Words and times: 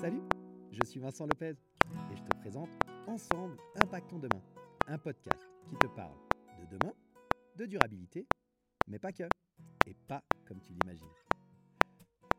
Salut, 0.00 0.22
je 0.72 0.82
suis 0.82 0.98
Vincent 0.98 1.26
Lopez 1.26 1.56
et 2.10 2.16
je 2.16 2.22
te 2.22 2.34
présente 2.38 2.70
Ensemble 3.06 3.58
Impactons 3.82 4.18
Demain, 4.18 4.40
un 4.86 4.96
podcast 4.96 5.46
qui 5.68 5.76
te 5.76 5.88
parle 5.88 6.16
de 6.58 6.64
demain, 6.74 6.94
de 7.56 7.66
durabilité, 7.66 8.26
mais 8.88 8.98
pas 8.98 9.12
que, 9.12 9.24
et 9.84 9.92
pas 10.08 10.24
comme 10.46 10.58
tu 10.62 10.72
l'imagines. 10.72 11.06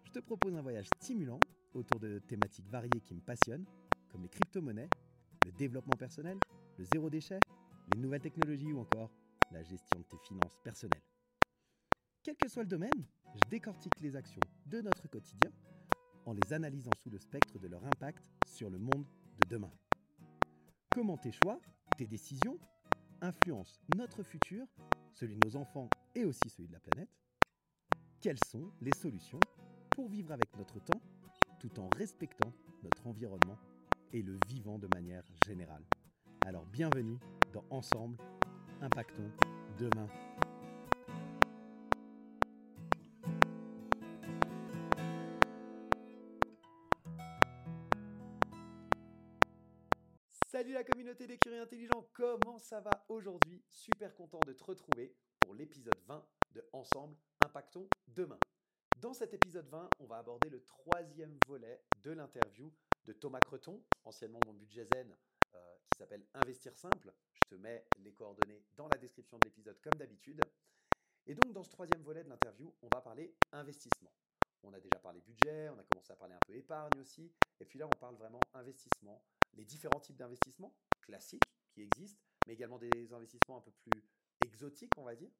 Je 0.06 0.10
te 0.10 0.18
propose 0.18 0.56
un 0.56 0.64
voyage 0.64 0.88
stimulant 0.96 1.40
autour 1.76 2.00
de 2.00 2.18
thématiques 2.18 2.68
variées 2.68 3.00
qui 3.00 3.14
me 3.14 3.22
passionnent, 3.22 3.68
comme 4.10 4.24
les 4.24 4.30
crypto-monnaies, 4.30 4.90
le 5.46 5.52
développement 5.52 5.98
personnel, 5.98 6.40
le 6.80 6.84
zéro 6.86 7.12
déchet, 7.12 7.40
les 7.94 8.00
nouvelles 8.00 8.22
technologies 8.22 8.74
ou 8.74 8.80
encore 8.80 9.12
la 9.52 9.62
gestion 9.62 10.00
de 10.00 10.06
tes 10.06 10.18
finances 10.18 10.58
personnelles. 10.64 11.04
Quel 12.24 12.36
que 12.38 12.48
soit 12.48 12.64
le 12.64 12.70
domaine, 12.70 13.06
je 13.36 13.50
décortique 13.52 14.00
les 14.00 14.16
actions 14.16 14.42
de 14.66 14.82
notre 14.82 15.08
quotidien 15.08 15.52
en 16.32 16.34
les 16.34 16.54
analysant 16.54 16.94
sous 16.96 17.10
le 17.10 17.18
spectre 17.18 17.60
de 17.60 17.68
leur 17.68 17.86
impact 17.86 18.26
sur 18.46 18.70
le 18.70 18.80
monde 18.80 19.06
de 19.38 19.44
demain. 19.44 19.72
Comment 20.94 21.18
tes 21.18 21.32
choix, 21.32 21.60
tes 21.98 22.08
décisions, 22.08 22.58
influencent 23.20 23.82
notre 23.90 24.24
futur, 24.24 24.66
celui 25.12 25.36
de 25.36 25.42
nos 25.42 25.58
enfants 25.58 25.92
et 26.16 26.24
aussi 26.24 26.50
celui 26.50 26.70
de 26.70 26.74
la 26.74 26.80
planète? 26.80 27.10
Quelles 28.22 28.40
sont 28.40 28.72
les 28.80 28.94
solutions 28.94 29.42
pour 29.94 30.08
vivre 30.08 30.32
avec 30.32 30.56
notre 30.58 30.80
temps 30.80 31.02
tout 31.60 31.78
en 31.82 31.90
respectant 31.90 32.54
notre 32.82 33.08
environnement 33.08 33.58
et 34.14 34.22
le 34.22 34.40
vivant 34.48 34.80
de 34.80 34.88
manière 34.88 35.26
générale? 35.46 35.84
Alors 36.46 36.66
bienvenue 36.66 37.20
dans 37.52 37.66
Ensemble, 37.72 38.18
impactons 38.80 39.32
demain. 39.78 40.08
Salut 50.62 50.74
la 50.74 50.84
communauté 50.84 51.26
des 51.26 51.40
curieux 51.40 51.60
intelligents, 51.60 52.08
comment 52.14 52.60
ça 52.60 52.82
va 52.82 53.04
aujourd'hui? 53.10 53.66
Super 53.68 54.14
content 54.14 54.40
de 54.46 54.54
te 54.54 54.64
retrouver 54.64 55.18
pour 55.40 55.56
l'épisode 55.56 56.00
20 56.06 56.24
de 56.52 56.64
Ensemble, 56.72 57.18
impactons 57.44 57.90
demain. 58.10 58.38
Dans 58.98 59.16
cet 59.16 59.34
épisode 59.34 59.68
20, 59.70 59.90
on 60.02 60.06
va 60.06 60.18
aborder 60.20 60.50
le 60.52 60.64
troisième 60.64 61.36
volet 61.48 61.84
de 62.04 62.12
l'interview 62.12 62.72
de 63.06 63.14
Thomas 63.14 63.40
Creton, 63.40 63.84
anciennement 64.04 64.40
mon 64.46 64.54
budget 64.54 64.86
zen, 64.94 65.18
euh, 65.56 65.78
qui 65.90 65.98
s'appelle 65.98 66.28
Investir 66.36 66.76
simple. 66.76 67.12
Je 67.34 67.56
te 67.56 67.56
mets 67.56 67.88
les 67.98 68.14
coordonnées 68.14 68.64
dans 68.78 68.88
la 68.88 69.00
description 69.00 69.40
de 69.40 69.46
l'épisode 69.46 69.82
comme 69.82 69.98
d'habitude. 69.98 70.42
Et 71.26 71.34
donc 71.34 71.54
dans 71.54 71.64
ce 71.64 71.72
troisième 71.72 72.04
volet 72.04 72.24
de 72.24 72.30
l'interview, 72.30 72.72
on 72.84 72.88
va 72.94 73.02
parler 73.02 73.36
investissement. 73.52 74.14
On 74.62 74.74
a 74.74 74.80
déjà 74.80 75.00
parlé 75.00 75.22
budget, 75.22 75.70
on 75.70 75.80
a 75.80 75.84
commencé 75.86 76.14
à 76.14 76.16
parler 76.16 76.36
un 76.36 76.46
peu 76.46 76.54
épargne 76.54 77.00
aussi, 77.00 77.34
et 77.60 77.66
puis 77.66 77.80
là 77.80 77.88
on 77.88 78.00
parle 78.00 78.16
vraiment 78.16 78.40
investissement, 78.54 79.26
les 79.54 79.66
différents 79.66 80.00
types 80.00 80.18
d'investissements 80.18 80.76
classiques 81.02 81.44
qui 81.70 81.82
existent, 81.82 82.22
mais 82.48 82.54
également 82.54 82.80
des 82.80 83.14
investissements 83.14 83.58
un 83.58 83.62
peu 83.62 83.72
plus 83.72 84.04
exotiques, 84.46 84.92
on 84.98 85.04
va 85.04 85.16
dire. 85.16 85.32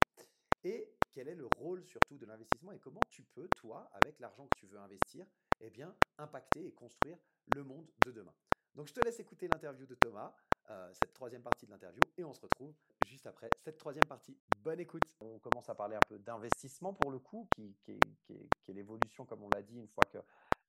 Et 0.64 0.94
quel 1.12 1.28
est 1.28 1.36
le 1.36 1.48
rôle 1.58 1.84
surtout 1.86 2.18
de 2.18 2.26
l'investissement 2.26 2.72
et 2.72 2.80
comment 2.80 3.02
tu 3.10 3.24
peux, 3.24 3.48
toi, 3.58 3.90
avec 3.94 4.20
l'argent 4.20 4.48
que 4.48 4.58
tu 4.58 4.68
veux 4.68 4.80
investir, 4.80 5.26
eh 5.60 5.70
bien, 5.70 5.96
impacter 6.18 6.66
et 6.66 6.74
construire 6.74 7.18
le 7.56 7.64
monde 7.64 7.90
de 8.06 8.12
demain? 8.12 8.34
Donc 8.76 8.88
je 8.88 8.94
te 8.94 9.04
laisse 9.04 9.20
écouter 9.20 9.48
l'interview 9.48 9.86
de 9.86 9.96
Thomas, 9.96 10.34
euh, 10.70 10.94
cette 10.94 11.14
troisième 11.14 11.42
partie 11.42 11.66
de 11.66 11.72
l'interview, 11.72 12.02
et 12.18 12.24
on 12.24 12.34
se 12.34 12.42
retrouve 12.42 12.74
juste 13.06 13.26
après 13.28 13.50
cette 13.60 13.78
troisième 13.78 14.06
partie. 14.06 14.38
Bonne 14.60 14.80
écoute. 14.80 15.04
On 15.20 15.40
commence 15.40 15.68
à 15.70 15.76
parler 15.76 15.96
un 15.96 16.08
peu 16.08 16.20
d'investissement 16.20 16.94
pour 16.94 17.12
le 17.12 17.20
coup, 17.20 17.50
qui, 17.56 17.76
est, 17.88 18.72
l'évolution, 18.72 19.26
comme 19.26 19.44
on 19.44 19.50
l'a 19.50 19.62
dit, 19.62 19.78
une 19.78 19.88
fois 19.88 20.06
que 20.06 20.20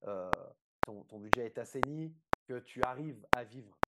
euh, 0.04 0.30
ton, 0.80 1.20
budget 1.20 1.46
est 1.46 1.58
assaini, 1.58 2.12
que 2.44 2.58
tu 2.58 2.82
arrives 2.82 3.26
à 3.32 3.44
vivre 3.44 3.78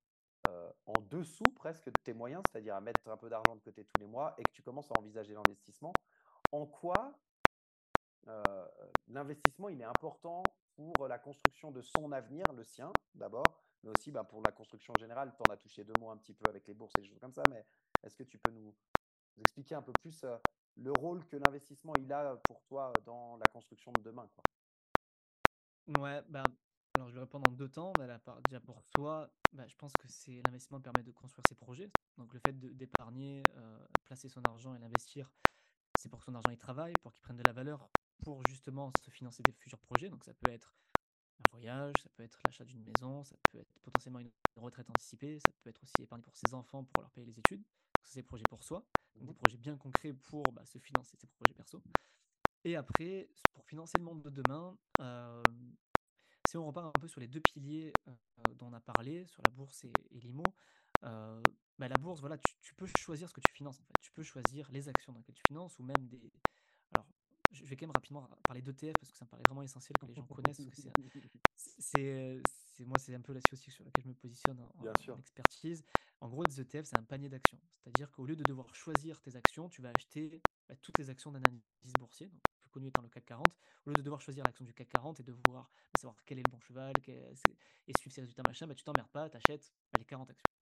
en 0.86 1.00
dessous 1.00 1.52
presque 1.52 1.86
de 1.86 1.96
tes 1.96 2.12
moyens, 2.12 2.44
c'est-à-dire 2.46 2.74
à 2.74 2.80
mettre 2.82 3.08
un 3.08 3.16
peu 3.16 3.30
d'argent 3.30 3.56
de 3.56 3.62
côté 3.62 3.84
tous 3.86 3.98
les 3.98 4.06
mois, 4.06 4.34
et 4.38 4.44
que 4.44 4.50
tu 4.50 4.62
commences 4.62 4.90
à 4.90 4.94
envisager 4.94 5.34
l'investissement, 5.34 6.02
en 6.52 6.66
quoi 6.66 7.24
l'investissement 9.06 9.68
il 9.68 9.80
est 9.80 9.84
important 9.84 10.58
pour 10.74 11.06
la 11.08 11.18
construction 11.18 11.70
de 11.70 11.80
son 11.82 12.12
avenir, 12.12 12.52
le 12.52 12.64
sien 12.64 12.98
d'abord, 13.14 13.64
mais 13.82 13.90
aussi 13.90 14.10
bah, 14.10 14.24
pour 14.24 14.42
la 14.42 14.52
construction 14.52 14.96
générale? 14.96 15.34
Tu 15.36 15.42
en 15.42 15.50
as 15.50 15.56
touché 15.56 15.84
deux 15.84 15.94
mots 15.96 16.10
un 16.10 16.16
petit 16.16 16.34
peu 16.34 16.48
avec 16.48 16.66
les 16.66 16.74
bourses 16.74 16.96
et 16.98 17.02
des 17.02 17.06
choses 17.08 17.20
comme 17.20 17.32
ça, 17.32 17.46
mais 17.46 17.66
est-ce 18.02 18.16
que 18.16 18.22
tu 18.24 18.38
peux 18.38 18.50
nous, 18.50 18.76
expliquer 19.38 19.74
un 19.74 19.82
peu 19.82 19.94
plus 19.94 20.24
le 20.76 20.92
rôle 20.92 21.26
que 21.26 21.36
l'investissement 21.36 21.96
il 21.96 22.12
a 22.12 22.36
pour 22.36 22.64
toi 22.64 23.00
dans 23.04 23.36
la 23.36 23.48
construction 23.48 23.92
de 23.92 24.02
demain 24.02 24.30
Ouais, 25.86 26.22
bah, 26.28 26.50
alors 26.94 27.08
je 27.08 27.14
vais 27.14 27.20
répondre 27.20 27.48
en 27.48 27.52
deux 27.52 27.68
temps. 27.68 27.92
Bah, 27.98 28.06
la 28.06 28.18
part, 28.18 28.40
déjà 28.42 28.60
pour 28.60 28.82
toi, 28.94 29.30
bah, 29.52 29.66
je 29.66 29.76
pense 29.76 29.92
que 29.92 30.08
c'est 30.08 30.40
l'investissement 30.42 30.80
permet 30.80 31.02
de 31.02 31.10
construire 31.10 31.44
ses 31.48 31.54
projets. 31.54 31.90
Donc 32.18 32.32
le 32.32 32.38
fait 32.38 32.52
d'épargner, 32.52 33.42
euh, 33.56 33.84
placer 34.04 34.28
son 34.28 34.42
argent 34.44 34.74
et 34.74 34.78
l'investir, 34.78 35.30
c'est 35.98 36.08
pour 36.08 36.20
que 36.20 36.24
son 36.24 36.34
argent 36.34 36.50
il 36.50 36.58
travaille, 36.58 36.94
pour 37.02 37.12
qu'il 37.12 37.22
prenne 37.22 37.36
de 37.36 37.42
la 37.42 37.52
valeur, 37.52 37.88
pour 38.22 38.42
justement 38.48 38.92
se 39.00 39.10
financer 39.10 39.42
des 39.42 39.52
futurs 39.52 39.78
projets. 39.80 40.08
Donc 40.08 40.24
ça 40.24 40.34
peut 40.34 40.50
être 40.50 40.76
un 41.40 41.50
voyage, 41.50 41.94
ça 42.02 42.08
peut 42.10 42.22
être 42.22 42.38
l'achat 42.46 42.64
d'une 42.64 42.84
maison, 42.84 43.24
ça 43.24 43.36
peut 43.50 43.58
être 43.58 43.78
potentiellement 43.80 44.20
une 44.20 44.30
retraite 44.56 44.88
anticipée, 44.90 45.38
ça 45.40 45.52
peut 45.62 45.70
être 45.70 45.82
aussi 45.82 46.02
épargner 46.02 46.22
pour 46.22 46.36
ses 46.36 46.54
enfants 46.54 46.84
pour 46.84 47.02
leur 47.02 47.10
payer 47.10 47.26
les 47.26 47.38
études. 47.38 47.64
Ça 48.02 48.10
c'est 48.12 48.20
des 48.20 48.26
projets 48.26 48.44
pour 48.48 48.62
soi, 48.62 48.84
donc 49.16 49.26
des 49.26 49.34
projets 49.34 49.58
bien 49.58 49.76
concrets 49.76 50.12
pour 50.12 50.44
bah, 50.52 50.64
se 50.64 50.78
financer 50.78 51.16
ses 51.16 51.26
projets 51.26 51.54
perso. 51.54 51.82
Et 52.64 52.76
après, 52.76 53.28
pour 53.52 53.66
financer 53.66 53.98
le 53.98 54.04
monde 54.04 54.22
de 54.22 54.30
demain, 54.30 54.78
euh, 55.00 55.42
si 56.54 56.58
on 56.58 56.66
repart 56.66 56.86
un 56.86 57.00
peu 57.00 57.08
sur 57.08 57.20
les 57.20 57.26
deux 57.26 57.40
piliers 57.40 57.92
dont 58.58 58.68
on 58.68 58.72
a 58.74 58.78
parlé, 58.78 59.26
sur 59.26 59.42
la 59.44 59.50
bourse 59.50 59.82
et, 59.82 59.92
et 60.12 60.20
l'IMO, 60.20 60.44
euh, 61.02 61.42
bah, 61.80 61.88
la 61.88 61.96
bourse, 61.96 62.20
voilà, 62.20 62.38
tu, 62.38 62.54
tu, 62.60 62.74
peux 62.74 62.86
choisir 62.96 63.28
ce 63.28 63.34
que 63.34 63.40
tu 63.40 63.52
finances. 63.52 63.80
En 63.80 63.82
fait. 63.82 63.94
Tu 64.00 64.12
peux 64.12 64.22
choisir 64.22 64.70
les 64.70 64.88
actions 64.88 65.12
dans 65.12 65.18
lesquelles 65.18 65.34
tu 65.34 65.42
finances 65.48 65.76
ou 65.80 65.82
même 65.82 66.06
des. 66.06 66.30
Alors, 66.92 67.08
je 67.50 67.64
vais 67.64 67.74
quand 67.74 67.86
même 67.86 67.96
rapidement 67.96 68.28
parler 68.44 68.62
d'ETF 68.62 68.92
parce 69.00 69.10
que 69.10 69.18
ça 69.18 69.24
me 69.24 69.30
paraît 69.30 69.42
vraiment 69.48 69.62
essentiel 69.62 69.96
que 69.98 70.06
les 70.06 70.14
gens 70.14 70.22
connaissent. 70.26 70.60
c'est, 71.56 72.40
c'est, 72.46 72.84
moi, 72.84 73.00
c'est 73.00 73.16
un 73.16 73.20
peu 73.20 73.32
la 73.32 73.40
aussi 73.52 73.72
sur 73.72 73.84
laquelle 73.84 74.04
je 74.04 74.08
me 74.10 74.14
positionne 74.14 74.60
en, 74.60 75.12
en 75.12 75.18
expertise. 75.18 75.82
En 76.20 76.28
gros, 76.28 76.44
les 76.44 76.60
ETF, 76.60 76.84
c'est 76.84 76.98
un 76.98 77.02
panier 77.02 77.28
d'actions. 77.28 77.58
C'est-à-dire 77.68 78.12
qu'au 78.12 78.26
lieu 78.26 78.36
de 78.36 78.44
devoir 78.44 78.72
choisir 78.76 79.20
tes 79.20 79.34
actions, 79.34 79.68
tu 79.68 79.82
vas 79.82 79.90
acheter 79.96 80.40
bah, 80.68 80.76
toutes 80.76 80.98
les 80.98 81.10
actions 81.10 81.32
d'un 81.32 81.42
indice 81.48 81.94
boursier, 81.98 82.28
donc 82.28 82.42
plus 82.74 82.80
connu 82.80 82.88
étant 82.88 83.02
le 83.02 83.08
CAC 83.08 83.24
40. 83.26 83.46
Au 83.86 83.90
lieu 83.90 83.96
de 83.96 84.02
devoir 84.02 84.20
choisir 84.20 84.44
l'action 84.44 84.64
du 84.64 84.74
CAC 84.74 84.88
40 84.88 85.20
et 85.20 85.22
de 85.22 85.32
voir 85.46 85.70
bah, 85.92 86.00
savoir 86.00 86.16
quel 86.24 86.38
est 86.38 86.42
le 86.46 86.50
bon 86.50 86.60
cheval 86.60 86.92
et 87.06 87.92
suivre 87.96 88.14
ses 88.14 88.20
résultats, 88.20 88.42
machin, 88.42 88.66
bah, 88.66 88.74
tu 88.74 88.82
t'emmerdes 88.82 89.10
pas, 89.10 89.30
tu 89.30 89.36
achètes 89.36 89.72
bah, 89.92 89.98
les 89.98 90.04
40 90.04 90.30
actions. 90.30 90.52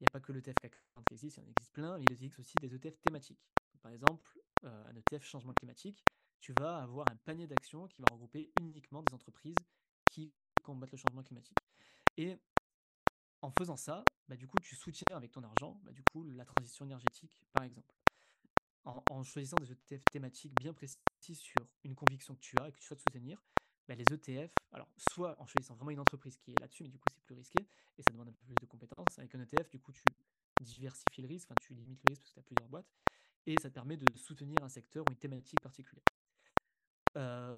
Il 0.00 0.04
n'y 0.04 0.06
a 0.06 0.10
pas 0.10 0.20
que 0.20 0.32
l'ETF 0.32 0.54
CAC 0.54 0.72
40 0.94 1.06
qui 1.06 1.14
existe, 1.14 1.36
il 1.36 1.40
y 1.40 1.46
en 1.46 1.48
existe 1.50 1.72
plein, 1.72 1.98
mais 1.98 2.04
il 2.04 2.12
existe 2.12 2.38
aussi 2.38 2.54
des 2.60 2.74
ETF 2.74 3.00
thématiques. 3.00 3.50
par 3.82 3.92
exemple, 3.92 4.38
euh, 4.64 4.84
un 4.86 4.96
ETF 4.96 5.24
changement 5.24 5.52
climatique, 5.52 6.02
tu 6.40 6.52
vas 6.52 6.78
avoir 6.78 7.06
un 7.10 7.16
panier 7.16 7.46
d'actions 7.46 7.86
qui 7.88 8.00
va 8.00 8.08
regrouper 8.12 8.52
uniquement 8.56 9.02
des 9.02 9.12
entreprises 9.12 9.56
qui 10.10 10.34
combattent 10.62 10.92
le 10.92 10.98
changement 10.98 11.22
climatique. 11.22 11.58
Et 12.16 12.36
en 13.42 13.50
faisant 13.50 13.76
ça, 13.76 14.04
bah, 14.28 14.36
du 14.36 14.46
coup, 14.46 14.58
tu 14.60 14.74
soutiens 14.74 15.16
avec 15.16 15.32
ton 15.32 15.42
argent, 15.42 15.80
bah, 15.84 15.92
du 15.92 16.02
coup, 16.02 16.24
la 16.24 16.44
transition 16.44 16.84
énergétique, 16.84 17.44
par 17.52 17.62
exemple. 17.62 17.94
En, 18.86 19.22
choisissant 19.24 19.56
des 19.56 19.72
ETF 19.72 20.04
thématiques 20.10 20.54
bien 20.54 20.72
précis 20.72 20.96
sur 21.34 21.66
une 21.82 21.96
conviction 21.96 22.34
que 22.36 22.40
tu 22.40 22.56
as 22.60 22.68
et 22.68 22.72
que 22.72 22.78
tu 22.78 22.84
souhaites 22.84 23.00
soutenir, 23.00 23.42
bah, 23.88 23.94
les 23.96 24.04
ETF, 24.04 24.52
alors 24.72 24.88
soit 24.96 25.40
en 25.40 25.46
choisissant 25.46 25.74
vraiment 25.74 25.90
une 25.90 26.00
entreprise 26.00 26.36
qui 26.36 26.52
est 26.52 26.60
là-dessus, 26.60 26.84
mais 26.84 26.90
du 26.90 26.98
coup 26.98 27.08
c'est 27.12 27.22
plus 27.22 27.34
risqué 27.34 27.66
et 27.98 28.02
ça 28.02 28.12
demande 28.12 28.28
un 28.28 28.32
peu 28.32 28.44
plus 28.44 28.54
de 28.54 28.66
compétences. 28.66 29.18
Avec 29.18 29.34
un 29.34 29.40
ETF, 29.40 29.70
du 29.70 29.80
coup 29.80 29.92
tu 29.92 30.02
diversifies 30.60 31.22
le 31.22 31.28
risque, 31.28 31.48
enfin 31.50 31.56
tu 31.60 31.74
limites 31.74 32.00
le 32.04 32.10
risque 32.10 32.22
parce 32.22 32.30
que 32.30 32.34
tu 32.34 32.40
as 32.40 32.42
plusieurs 32.42 32.68
boîtes 32.68 32.86
et 33.46 33.56
ça 33.60 33.68
te 33.68 33.74
permet 33.74 33.96
de 33.96 34.16
soutenir 34.16 34.62
un 34.62 34.68
secteur 34.68 35.04
ou 35.08 35.10
une 35.10 35.18
thématique 35.18 35.60
particulière. 35.60 36.04
Euh, 37.16 37.54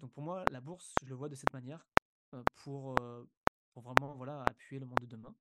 donc 0.00 0.12
pour 0.12 0.22
moi, 0.22 0.44
la 0.50 0.60
bourse, 0.60 0.94
je 1.02 1.08
le 1.08 1.14
vois 1.14 1.28
de 1.28 1.34
cette 1.34 1.52
manière 1.52 1.86
euh, 2.34 2.42
pour, 2.56 3.00
euh, 3.00 3.24
pour 3.72 3.82
vraiment 3.82 4.14
voilà, 4.14 4.42
appuyer 4.42 4.80
le 4.80 4.86
monde 4.86 4.98
de 5.00 5.06
demain. 5.06 5.34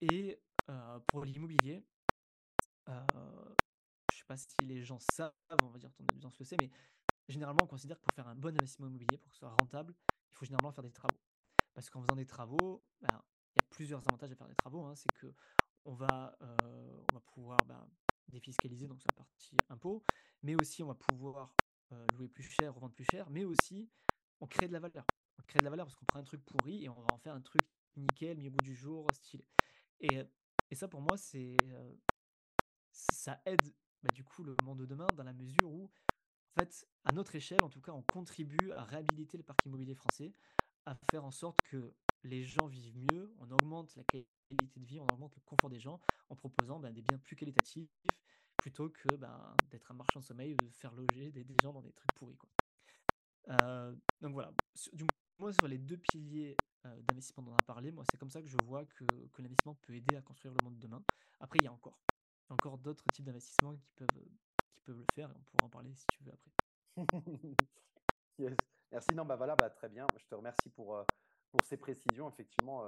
Et 0.00 0.38
pour 1.08 1.24
l'immobilier, 1.24 1.82
euh, 2.88 3.04
je 4.10 4.14
ne 4.14 4.14
sais 4.14 4.16
pas 4.28 4.36
si 4.36 4.54
les 4.62 4.82
gens 4.84 4.98
savent, 5.00 5.32
on 5.62 5.70
va 5.70 5.78
dire 5.78 5.92
ton 5.94 6.04
audience 6.14 6.38
le 6.38 6.44
sait, 6.44 6.56
mais 6.60 6.70
généralement, 7.28 7.64
on 7.64 7.66
considère 7.66 7.98
que 7.98 8.04
pour 8.04 8.14
faire 8.14 8.28
un 8.28 8.34
bon 8.34 8.50
investissement 8.50 8.86
immobilier, 8.86 9.16
pour 9.18 9.30
que 9.30 9.34
ce 9.34 9.40
soit 9.40 9.54
rentable, 9.58 9.94
il 10.30 10.36
faut 10.36 10.44
généralement 10.44 10.70
faire 10.70 10.84
des 10.84 10.92
travaux. 10.92 11.18
Parce 11.72 11.88
qu'en 11.90 12.02
faisant 12.02 12.16
des 12.16 12.26
travaux, 12.26 12.84
ben, 13.00 13.08
il 13.10 13.62
y 13.62 13.64
a 13.64 13.66
plusieurs 13.70 14.06
avantages 14.06 14.30
à 14.30 14.36
faire 14.36 14.48
des 14.48 14.54
travaux. 14.54 14.84
Hein. 14.84 14.94
C'est 14.94 15.10
que 15.12 15.34
on 15.84 15.94
va, 15.94 16.36
euh, 16.42 17.04
on 17.10 17.14
va 17.14 17.20
pouvoir 17.20 17.58
ben, 17.64 17.90
défiscaliser, 18.28 18.86
donc 18.86 19.00
la 19.08 19.14
partie 19.14 19.56
impôt, 19.70 20.04
mais 20.42 20.54
aussi 20.60 20.82
on 20.82 20.88
va 20.88 20.94
pouvoir 20.94 21.56
euh, 21.92 22.06
louer 22.14 22.28
plus 22.28 22.42
cher, 22.42 22.74
revendre 22.74 22.94
plus 22.94 23.06
cher, 23.10 23.30
mais 23.30 23.44
aussi 23.44 23.90
on 24.40 24.46
crée 24.46 24.68
de 24.68 24.74
la 24.74 24.80
valeur. 24.80 25.06
On 25.38 25.42
crée 25.44 25.60
de 25.60 25.64
la 25.64 25.70
valeur 25.70 25.86
parce 25.86 25.96
qu'on 25.96 26.04
prend 26.04 26.18
un 26.18 26.24
truc 26.24 26.44
pourri 26.44 26.84
et 26.84 26.88
on 26.90 27.00
va 27.00 27.14
en 27.14 27.18
faire 27.18 27.34
un 27.34 27.40
truc 27.40 27.62
nickel, 27.96 28.36
mis 28.38 28.48
au 28.48 28.50
bout 28.50 28.62
du 28.62 28.74
jour, 28.74 29.06
stylé. 29.12 29.46
Et, 30.00 30.22
et 30.70 30.74
ça, 30.74 30.88
pour 30.88 31.00
moi, 31.00 31.16
c'est 31.16 31.56
euh, 31.64 31.94
ça 32.92 33.40
aide 33.46 33.74
bah, 34.02 34.10
du 34.14 34.24
coup 34.24 34.42
le 34.42 34.56
monde 34.64 34.78
de 34.78 34.86
demain 34.86 35.06
dans 35.16 35.24
la 35.24 35.32
mesure 35.32 35.70
où 35.70 35.90
en 36.58 36.60
fait, 36.60 36.88
à 37.04 37.12
notre 37.12 37.36
échelle, 37.36 37.62
en 37.62 37.68
tout 37.68 37.80
cas, 37.80 37.92
on 37.92 38.02
contribue 38.02 38.72
à 38.72 38.82
réhabiliter 38.82 39.36
le 39.36 39.44
parc 39.44 39.64
immobilier 39.64 39.94
français 39.94 40.34
à 40.86 40.96
faire 41.10 41.24
en 41.24 41.30
sorte 41.30 41.60
que 41.62 41.94
les 42.24 42.42
gens 42.42 42.66
vivent 42.66 42.96
mieux, 43.12 43.32
on 43.38 43.50
augmente 43.50 43.94
la 43.94 44.02
qualité 44.04 44.80
de 44.80 44.84
vie, 44.84 44.98
on 44.98 45.06
augmente 45.06 45.36
le 45.36 45.42
confort 45.42 45.70
des 45.70 45.78
gens 45.78 46.00
en 46.30 46.34
proposant 46.34 46.80
ben, 46.80 46.92
des 46.92 47.02
biens 47.02 47.18
plus 47.18 47.36
qualitatifs 47.36 47.90
plutôt 48.56 48.88
que 48.90 49.14
ben, 49.16 49.54
d'être 49.70 49.90
un 49.92 49.94
marchand 49.94 50.20
de 50.20 50.24
sommeil 50.24 50.54
ou 50.54 50.56
de 50.56 50.74
faire 50.74 50.92
loger 50.92 51.30
des, 51.30 51.46
gens 51.62 51.72
dans 51.72 51.82
des 51.82 51.92
trucs 51.92 52.12
pourris. 52.14 52.38
Euh, 53.50 53.94
donc 54.20 54.32
voilà, 54.32 54.52
du 54.94 55.04
moins 55.38 55.52
sur 55.52 55.68
les 55.68 55.78
deux 55.78 55.96
piliers 55.96 56.56
euh, 56.86 57.02
d'investissement 57.02 57.44
dont 57.44 57.52
on 57.52 57.56
a 57.56 57.66
parlé, 57.66 57.92
moi 57.92 58.04
c'est 58.10 58.18
comme 58.18 58.30
ça 58.30 58.42
que 58.42 58.48
je 58.48 58.56
vois 58.64 58.84
que 58.86 59.04
l'investissement 59.38 59.76
peut 59.76 59.94
aider 59.94 60.16
à 60.16 60.22
construire 60.22 60.54
le 60.54 60.64
monde 60.64 60.74
de 60.74 60.80
demain. 60.80 61.04
Après, 61.38 61.58
il 61.60 61.64
y 61.64 61.68
a 61.68 61.72
encore, 61.72 62.00
encore 62.50 62.78
d'autres 62.78 63.04
types 63.12 63.24
d'investissements 63.24 63.76
qui 63.76 63.92
peuvent, 63.94 64.08
le 64.86 65.04
faire, 65.14 65.30
on 65.36 65.42
pourra 65.42 65.64
en 65.66 65.68
parler 65.68 65.94
si 65.94 66.06
tu 66.06 66.24
veux 66.24 66.32
après. 66.32 66.50
Merci, 68.90 69.14
non, 69.14 69.26
bah 69.26 69.36
voilà, 69.36 69.54
bah, 69.54 69.68
très 69.68 69.88
bien. 69.88 70.08
Je 70.16 70.26
te 70.26 70.34
remercie 70.34 70.70
pour, 70.70 71.04
ces 71.62 71.76
précisions. 71.76 72.28
Effectivement, 72.30 72.82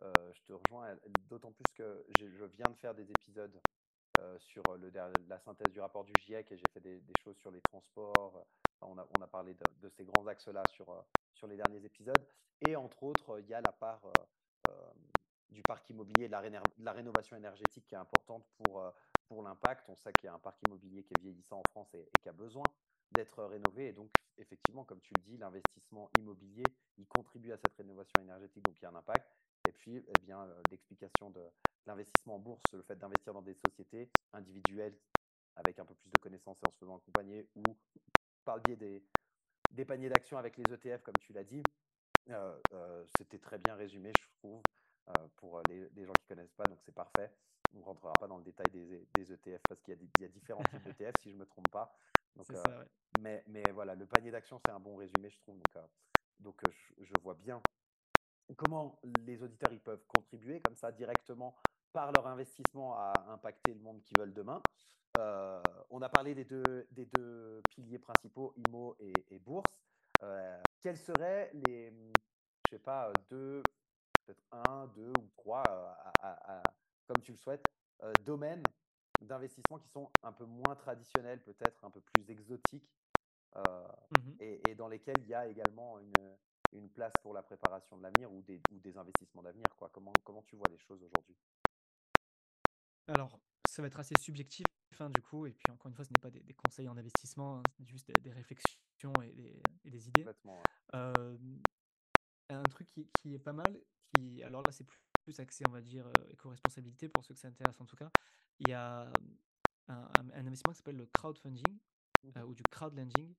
je 0.00 0.42
te 0.44 0.52
rejoins 0.54 0.96
d'autant 1.28 1.52
plus 1.52 1.70
que 1.74 2.06
je 2.08 2.44
viens 2.46 2.70
de 2.70 2.76
faire 2.76 2.94
des 2.94 3.10
épisodes 3.10 3.60
sur 4.38 4.76
la 4.78 5.38
synthèse 5.38 5.70
du 5.70 5.80
rapport 5.80 6.04
du 6.04 6.12
GIEC 6.18 6.52
et 6.52 6.56
j'ai 6.56 6.68
fait 6.72 6.80
des, 6.80 7.02
choses 7.22 7.36
sur 7.36 7.50
les 7.50 7.60
transports, 7.60 8.46
on, 8.80 8.96
a, 8.96 9.26
parlé 9.26 9.54
de, 9.80 9.88
ces 9.90 10.04
grands 10.04 10.26
axes-là 10.26 10.62
sur, 10.68 11.04
les 11.46 11.56
derniers 11.56 11.84
épisodes. 11.84 12.26
Et 12.62 12.76
entre 12.76 13.02
autres, 13.02 13.40
il 13.40 13.46
y 13.48 13.54
a 13.54 13.60
la 13.60 13.72
part 13.72 14.06
du 15.50 15.62
parc 15.62 15.88
immobilier, 15.90 16.28
de 16.28 16.32
la, 16.32 16.92
rénovation 16.92 17.36
énergétique 17.36 17.86
qui 17.86 17.94
est 17.94 17.98
importante 17.98 18.46
pour, 18.56 18.82
pour 19.26 19.42
l'impact. 19.42 19.88
On 19.88 19.96
sait 19.96 20.12
qu'il 20.12 20.26
y 20.26 20.28
a 20.28 20.34
un 20.34 20.38
parc 20.38 20.62
immobilier 20.62 21.04
qui 21.04 21.14
est 21.14 21.20
vieillissant 21.20 21.58
en 21.58 21.70
France 21.70 21.94
et, 21.94 22.08
qui 22.22 22.28
a 22.28 22.32
besoin 22.32 22.64
d'être 23.12 23.44
rénové. 23.44 23.88
Et 23.88 23.92
donc, 23.92 24.10
effectivement, 24.38 24.84
comme 24.84 25.00
tu 25.00 25.14
le 25.14 25.20
dis, 25.20 25.36
l'investissement 25.36 26.10
immobilier, 26.14 26.64
il 26.96 27.06
contribue 27.06 27.52
à 27.52 27.56
cette 27.56 27.74
rénovation 27.74 28.20
énergétique, 28.20 28.64
donc 28.64 28.78
il 28.80 28.82
y 28.82 28.86
a 28.86 28.90
un 28.90 28.96
impact. 28.96 29.30
Et 29.66 29.72
puis, 29.72 30.04
eh 30.06 30.18
bien, 30.18 30.48
l'explication 30.70 31.30
de 31.30 31.42
l'investissement 31.86 32.36
en 32.36 32.38
bourse, 32.38 32.62
le 32.72 32.82
fait 32.82 32.96
d'investir 32.96 33.32
dans 33.32 33.42
des 33.42 33.54
sociétés 33.54 34.10
individuelles 34.32 34.98
avec 35.56 35.78
un 35.78 35.84
peu 35.84 35.94
plus 35.94 36.10
de 36.10 36.18
connaissances 36.18 36.58
et 36.62 36.66
en 36.66 36.70
se 36.70 36.78
faisant 36.78 36.96
accompagner 36.96 37.48
ou 37.54 37.62
par 38.44 38.56
le 38.56 38.62
biais 38.62 38.76
des, 39.70 39.84
paniers 39.84 40.08
d'actions 40.08 40.38
avec 40.38 40.56
les 40.56 40.72
ETF, 40.72 41.02
comme 41.02 41.16
tu 41.18 41.32
l'as 41.32 41.44
dit. 41.44 41.62
Euh, 42.30 42.58
euh, 42.72 43.04
c'était 43.18 43.38
très 43.38 43.58
bien 43.58 43.74
résumé, 43.74 44.12
je 44.18 44.28
trouve, 44.38 44.62
euh, 44.62 44.83
pour 45.36 45.60
les, 45.62 45.88
les, 45.90 46.06
gens 46.06 46.14
qui 46.14 46.24
ne 46.24 46.28
connaissent 46.28 46.52
pas, 46.54 46.64
donc 46.64 46.80
c'est 46.82 46.94
parfait. 46.94 47.30
On 47.74 47.78
ne 47.78 47.84
rentrera 47.84 48.14
pas 48.14 48.26
dans 48.26 48.38
le 48.38 48.44
détail 48.44 48.70
des, 48.70 49.06
des 49.12 49.32
ETF 49.32 49.62
parce 49.68 49.80
qu'il 49.82 49.94
y, 49.94 50.22
y, 50.22 50.24
a 50.24 50.28
différents 50.28 50.62
types 50.62 50.82
d'ETF, 50.98 51.16
si 51.20 51.30
je 51.30 51.34
ne 51.34 51.40
me 51.40 51.46
trompe 51.46 51.70
pas. 51.70 51.92
Donc, 52.36 52.46
ça, 52.46 52.78
ouais. 52.78 52.86
mais, 53.14 53.44
mais 53.46 53.70
voilà, 53.72 53.94
le 53.94 54.06
panier 54.06 54.30
d'actions, 54.30 54.58
c'est 54.58 54.70
un 54.70 54.80
bon 54.80 54.96
résumé, 54.96 55.30
je 55.30 55.38
trouve. 55.38 55.56
Donc, 55.58 55.84
donc 56.40 56.66
je, 56.66 57.04
je, 57.04 57.16
vois 57.16 57.34
bien 57.34 57.62
comment 58.56 59.00
les 59.04 59.42
auditeurs 59.42 59.72
ils 59.72 59.80
peuvent 59.80 60.04
contribuer 60.06 60.60
comme 60.60 60.76
ça 60.76 60.92
directement 60.92 61.56
par 61.92 62.12
leur 62.12 62.26
investissement 62.26 62.94
à 62.98 63.26
impacter 63.28 63.72
le 63.72 63.80
monde 63.80 64.02
qu'ils 64.02 64.18
veulent 64.18 64.34
demain. 64.34 64.62
Euh, 65.16 65.62
on 65.90 66.02
a 66.02 66.08
parlé 66.08 66.34
des 66.34 66.44
deux, 66.44 66.86
des 66.90 67.06
deux 67.06 67.62
piliers 67.70 68.00
principaux, 68.00 68.52
IMO 68.56 68.96
et, 68.98 69.38
bourse. 69.38 69.80
Euh, 70.22 70.60
quels 70.82 70.96
seraient 70.96 71.50
les, 71.54 71.92
je 72.64 72.70
sais 72.70 72.78
pas, 72.80 73.12
deux, 73.30 73.62
peut-être 74.24 74.44
un, 74.52 74.86
deux 74.88 75.12
ou 75.18 75.28
trois, 75.36 75.96
comme 77.06 77.20
tu 77.22 77.32
le 77.32 77.38
souhaites, 77.38 77.66
domaines 78.24 78.62
d'investissement 79.20 79.78
qui 79.78 79.88
sont 79.88 80.10
un 80.22 80.32
peu 80.32 80.44
moins 80.44 80.74
traditionnels, 80.76 81.42
peut-être 81.42 81.84
un 81.84 81.90
peu 81.90 82.00
plus 82.00 82.30
exotiques, 82.30 82.90
mmh 83.56 84.32
et, 84.40 84.74
dans 84.74 84.88
lesquels 84.88 85.18
il 85.20 85.28
y 85.28 85.34
a 85.34 85.46
également 85.46 86.00
une, 86.00 86.36
une 86.72 86.90
place 86.90 87.12
pour 87.22 87.32
la 87.32 87.42
préparation 87.42 87.96
de 87.96 88.02
l'avenir 88.02 88.32
ou 88.32 88.42
des, 88.42 88.60
ou 88.72 88.80
des 88.80 88.96
investissements 88.96 89.42
d'avenir. 89.42 89.66
Comment, 89.92 90.12
comment 90.24 90.42
tu 90.42 90.56
vois 90.56 90.68
les 90.68 90.78
choses 90.78 91.02
aujourd'hui? 91.02 91.36
Alors, 93.06 93.38
ça 93.68 93.80
va 93.80 93.88
être 93.88 94.00
assez 94.00 94.16
subjectif 94.18 94.66
Hein, 95.00 95.10
du 95.10 95.20
coup, 95.22 95.46
et 95.46 95.52
puis 95.52 95.64
encore 95.72 95.88
une 95.88 95.94
fois, 95.94 96.04
ce 96.04 96.10
n'est 96.12 96.20
pas 96.20 96.30
des, 96.30 96.54
conseils 96.54 96.88
en 96.88 96.96
investissement, 96.96 97.58
hein, 97.58 97.62
c'est 97.76 97.84
juste 97.84 98.10
des, 98.20 98.30
réflexions 98.30 99.12
et 99.22 99.60
des, 99.84 100.08
idées. 100.08 100.26
Euh, 100.94 101.36
un 102.48 102.62
truc 102.64 102.88
qui, 102.88 103.08
qui, 103.20 103.34
est 103.34 103.38
pas 103.38 103.52
mal, 103.52 103.80
qui, 104.14 104.42
alors 104.42 104.62
là, 104.62 104.72
c'est 104.72 104.84
plus, 104.84 104.98
plus 105.22 105.40
axé, 105.40 105.64
on 105.68 105.72
va 105.72 105.80
dire, 105.80 106.06
euh, 106.06 106.26
éco-responsabilité 106.30 107.08
pour 107.08 107.24
ceux 107.24 107.34
que 107.34 107.40
ça 107.40 107.48
intéresse 107.48 107.80
en 107.80 107.86
tout 107.86 107.96
cas. 107.96 108.10
Il 108.60 108.68
y 108.68 108.72
a 108.72 109.10
un, 109.88 110.08
un 110.16 110.46
investissement 110.46 110.72
qui 110.72 110.78
s'appelle 110.78 110.96
le 110.96 111.06
crowdfunding 111.06 111.78
euh, 112.36 112.42
ou 112.42 112.54
du 112.54 112.62
crowdlending, 112.70 113.34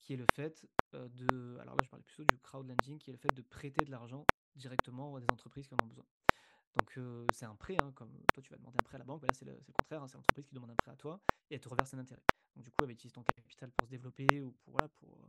qui 0.00 0.12
est 0.14 0.16
le 0.16 0.26
fait 0.34 0.66
de, 0.92 1.58
alors 1.60 1.74
là, 1.76 1.82
je 1.82 1.88
parlais 1.88 2.04
plutôt 2.04 2.24
du 2.24 2.38
crowdlending, 2.38 2.98
qui 2.98 3.10
est 3.10 3.12
le 3.12 3.18
fait 3.18 3.34
de 3.34 3.42
prêter 3.42 3.84
de 3.84 3.90
l'argent 3.90 4.24
directement 4.54 5.16
à 5.16 5.20
des 5.20 5.30
entreprises 5.30 5.66
qui 5.66 5.74
en 5.74 5.84
ont 5.84 5.86
besoin. 5.86 6.06
Donc 6.76 6.98
c'est 7.32 7.46
un 7.46 7.56
prêt, 7.56 7.76
hein, 7.80 7.92
comme 7.94 8.12
toi 8.32 8.42
tu 8.42 8.50
vas 8.50 8.56
demander 8.56 8.76
un 8.78 8.84
prêt 8.84 8.96
à 8.96 8.98
la 8.98 9.04
banque, 9.04 9.22
là 9.22 9.32
c'est 9.32 9.44
le, 9.44 9.58
contraire, 9.72 10.02
hein, 10.02 10.08
c'est 10.08 10.16
l'entreprise 10.16 10.46
qui 10.46 10.54
demande 10.54 10.70
un 10.70 10.76
prêt 10.76 10.92
à 10.92 10.96
toi 10.96 11.20
et 11.50 11.54
elle 11.54 11.60
te 11.60 11.68
reverse 11.68 11.92
un 11.94 11.98
intérêt. 11.98 12.22
Donc 12.54 12.64
du 12.64 12.70
coup 12.70 12.82
elle 12.82 12.88
va 12.88 12.92
utiliser 12.92 13.14
ton 13.14 13.24
capital 13.24 13.70
pour 13.72 13.86
se 13.86 13.90
développer 13.90 14.40
ou 14.40 14.52
pour, 14.52 14.72
voilà, 14.72 14.88
pour 14.88 15.26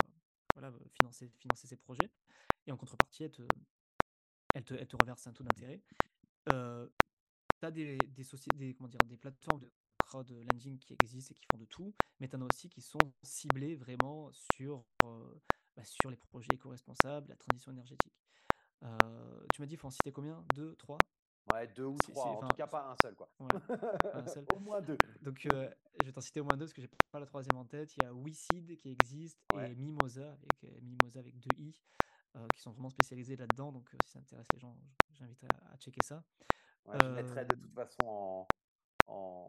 voilà, 0.54 0.72
financer, 0.92 1.30
financer 1.38 1.68
ses 1.68 1.78
projets. 1.78 2.12
Et 2.70 2.72
en 2.72 2.78
contrepartie, 2.78 3.24
elle 3.24 3.32
te, 3.32 3.42
elle 4.54 4.64
te, 4.64 4.76
elle 4.76 4.88
te 4.88 4.96
reverse 4.96 5.26
un 5.26 5.34
taux 5.34 5.44
d'intérêt. 5.44 5.82
Euh, 6.50 6.88
tu 7.60 7.66
as 7.66 7.72
des, 7.72 7.98
des, 7.98 8.24
des, 8.54 8.76
comment 8.76 8.88
dire, 8.88 9.00
des 9.06 9.18
plateformes 9.18 9.60
de 9.60 9.74
crowd 9.98 10.30
lending 10.30 10.78
qui 10.78 10.94
existent 10.94 11.32
et 11.32 11.36
qui 11.36 11.46
font 11.52 11.58
de 11.58 11.66
tout, 11.66 11.96
mais 12.20 12.30
tu 12.30 12.36
en 12.36 12.42
as 12.42 12.46
aussi 12.46 12.70
qui 12.70 12.82
sont 12.82 13.00
ciblées 13.24 13.76
vraiment 13.76 14.32
sur, 14.32 14.86
bah, 15.02 15.84
sur 15.84 16.12
les 16.12 16.18
projets 16.18 16.54
éco-responsables, 16.54 17.30
la 17.30 17.38
transition 17.38 17.72
énergétique. 17.72 18.22
Euh, 18.84 19.48
tu 19.52 19.62
m'as 19.62 19.66
dit, 19.66 19.74
il 19.74 19.78
faut 19.78 19.88
en 19.88 19.92
citer 19.92 20.12
combien? 20.12 20.46
Deux, 20.54 20.76
trois? 20.76 21.00
Ouais, 21.52 21.68
deux 21.74 21.86
ou 21.86 21.98
trois, 21.98 22.28
en 22.28 22.48
tout 22.50 22.56
cas 22.56 22.68
pas 22.68 22.92
un 22.92 22.96
seul 23.02 23.16
quoi. 23.16 23.32
un 23.40 24.28
seul. 24.28 24.46
au 24.54 24.60
moins 24.60 24.82
deux. 24.82 24.98
Donc 25.24 25.48
euh, 25.48 25.74
je 26.00 26.06
vais 26.06 26.12
t'en 26.12 26.22
citer 26.22 26.42
au 26.42 26.44
moins 26.44 26.56
deux 26.56 26.66
parce 26.66 26.74
que 26.74 26.82
j'ai 26.82 26.92
pas 27.12 27.20
la 27.20 27.26
troisième 27.26 27.58
en 27.58 27.66
tête. 27.66 27.98
Il 27.98 28.04
y 28.04 28.06
a 28.06 28.14
WeSeed 28.14 28.78
qui 28.78 28.90
existe 28.90 29.40
et 29.56 29.74
Mimosa 29.74 30.34
avec 30.34 30.84
Mimosa 30.84 31.20
avec 31.20 31.40
deux 31.40 31.58
i 31.58 31.82
qui 32.54 32.62
sont 32.62 32.72
vraiment 32.72 32.90
spécialisés 32.90 33.36
là-dedans. 33.36 33.72
Donc 33.72 33.90
si 34.06 34.12
ça 34.12 34.20
intéresse 34.20 34.48
les 34.54 34.60
gens, 34.60 34.78
j'invite 35.12 35.44
à, 35.44 35.78
checker 35.78 36.02
ça. 36.04 36.24
je 36.86 37.08
mettrai 37.08 37.46
de 37.46 37.56
toute 37.56 37.74
façon 37.74 38.06
en, 38.06 38.48
en 39.08 39.48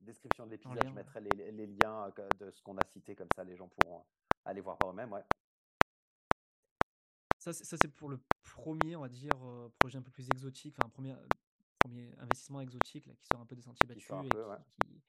description 0.00 0.46
de 0.46 0.52
l'épisode, 0.52 0.82
je 0.84 0.90
mettrai 0.90 1.20
les, 1.20 1.52
les, 1.52 1.66
liens 1.66 2.12
de 2.38 2.50
ce 2.50 2.62
qu'on 2.62 2.76
a 2.78 2.84
cité 2.84 3.14
comme 3.14 3.28
ça, 3.34 3.44
les 3.44 3.56
gens 3.56 3.68
pourront 3.68 4.04
aller 4.44 4.60
voir 4.60 4.78
par 4.78 4.90
eux-mêmes. 4.90 5.12
Ouais. 5.12 5.24
Ça, 7.38 7.52
c'est 7.52 7.88
pour 7.88 8.10
le 8.10 8.20
premier, 8.42 8.96
on 8.96 9.00
va 9.00 9.08
dire, 9.08 9.32
euh, 9.42 9.72
projet 9.78 9.96
un 9.96 10.02
peu 10.02 10.10
plus 10.10 10.28
exotique, 10.28 10.74
enfin, 10.78 10.88
un 10.88 10.90
premier, 10.90 11.14
premier 11.78 12.14
investissement 12.18 12.60
exotique 12.60 13.06
là, 13.06 13.14
qui 13.14 13.26
sort 13.32 13.40
un 13.40 13.46
peu 13.46 13.56
des 13.56 13.62
sentiers 13.62 13.86
battus 13.86 14.10
et, 14.10 14.28
qui, 14.84 15.02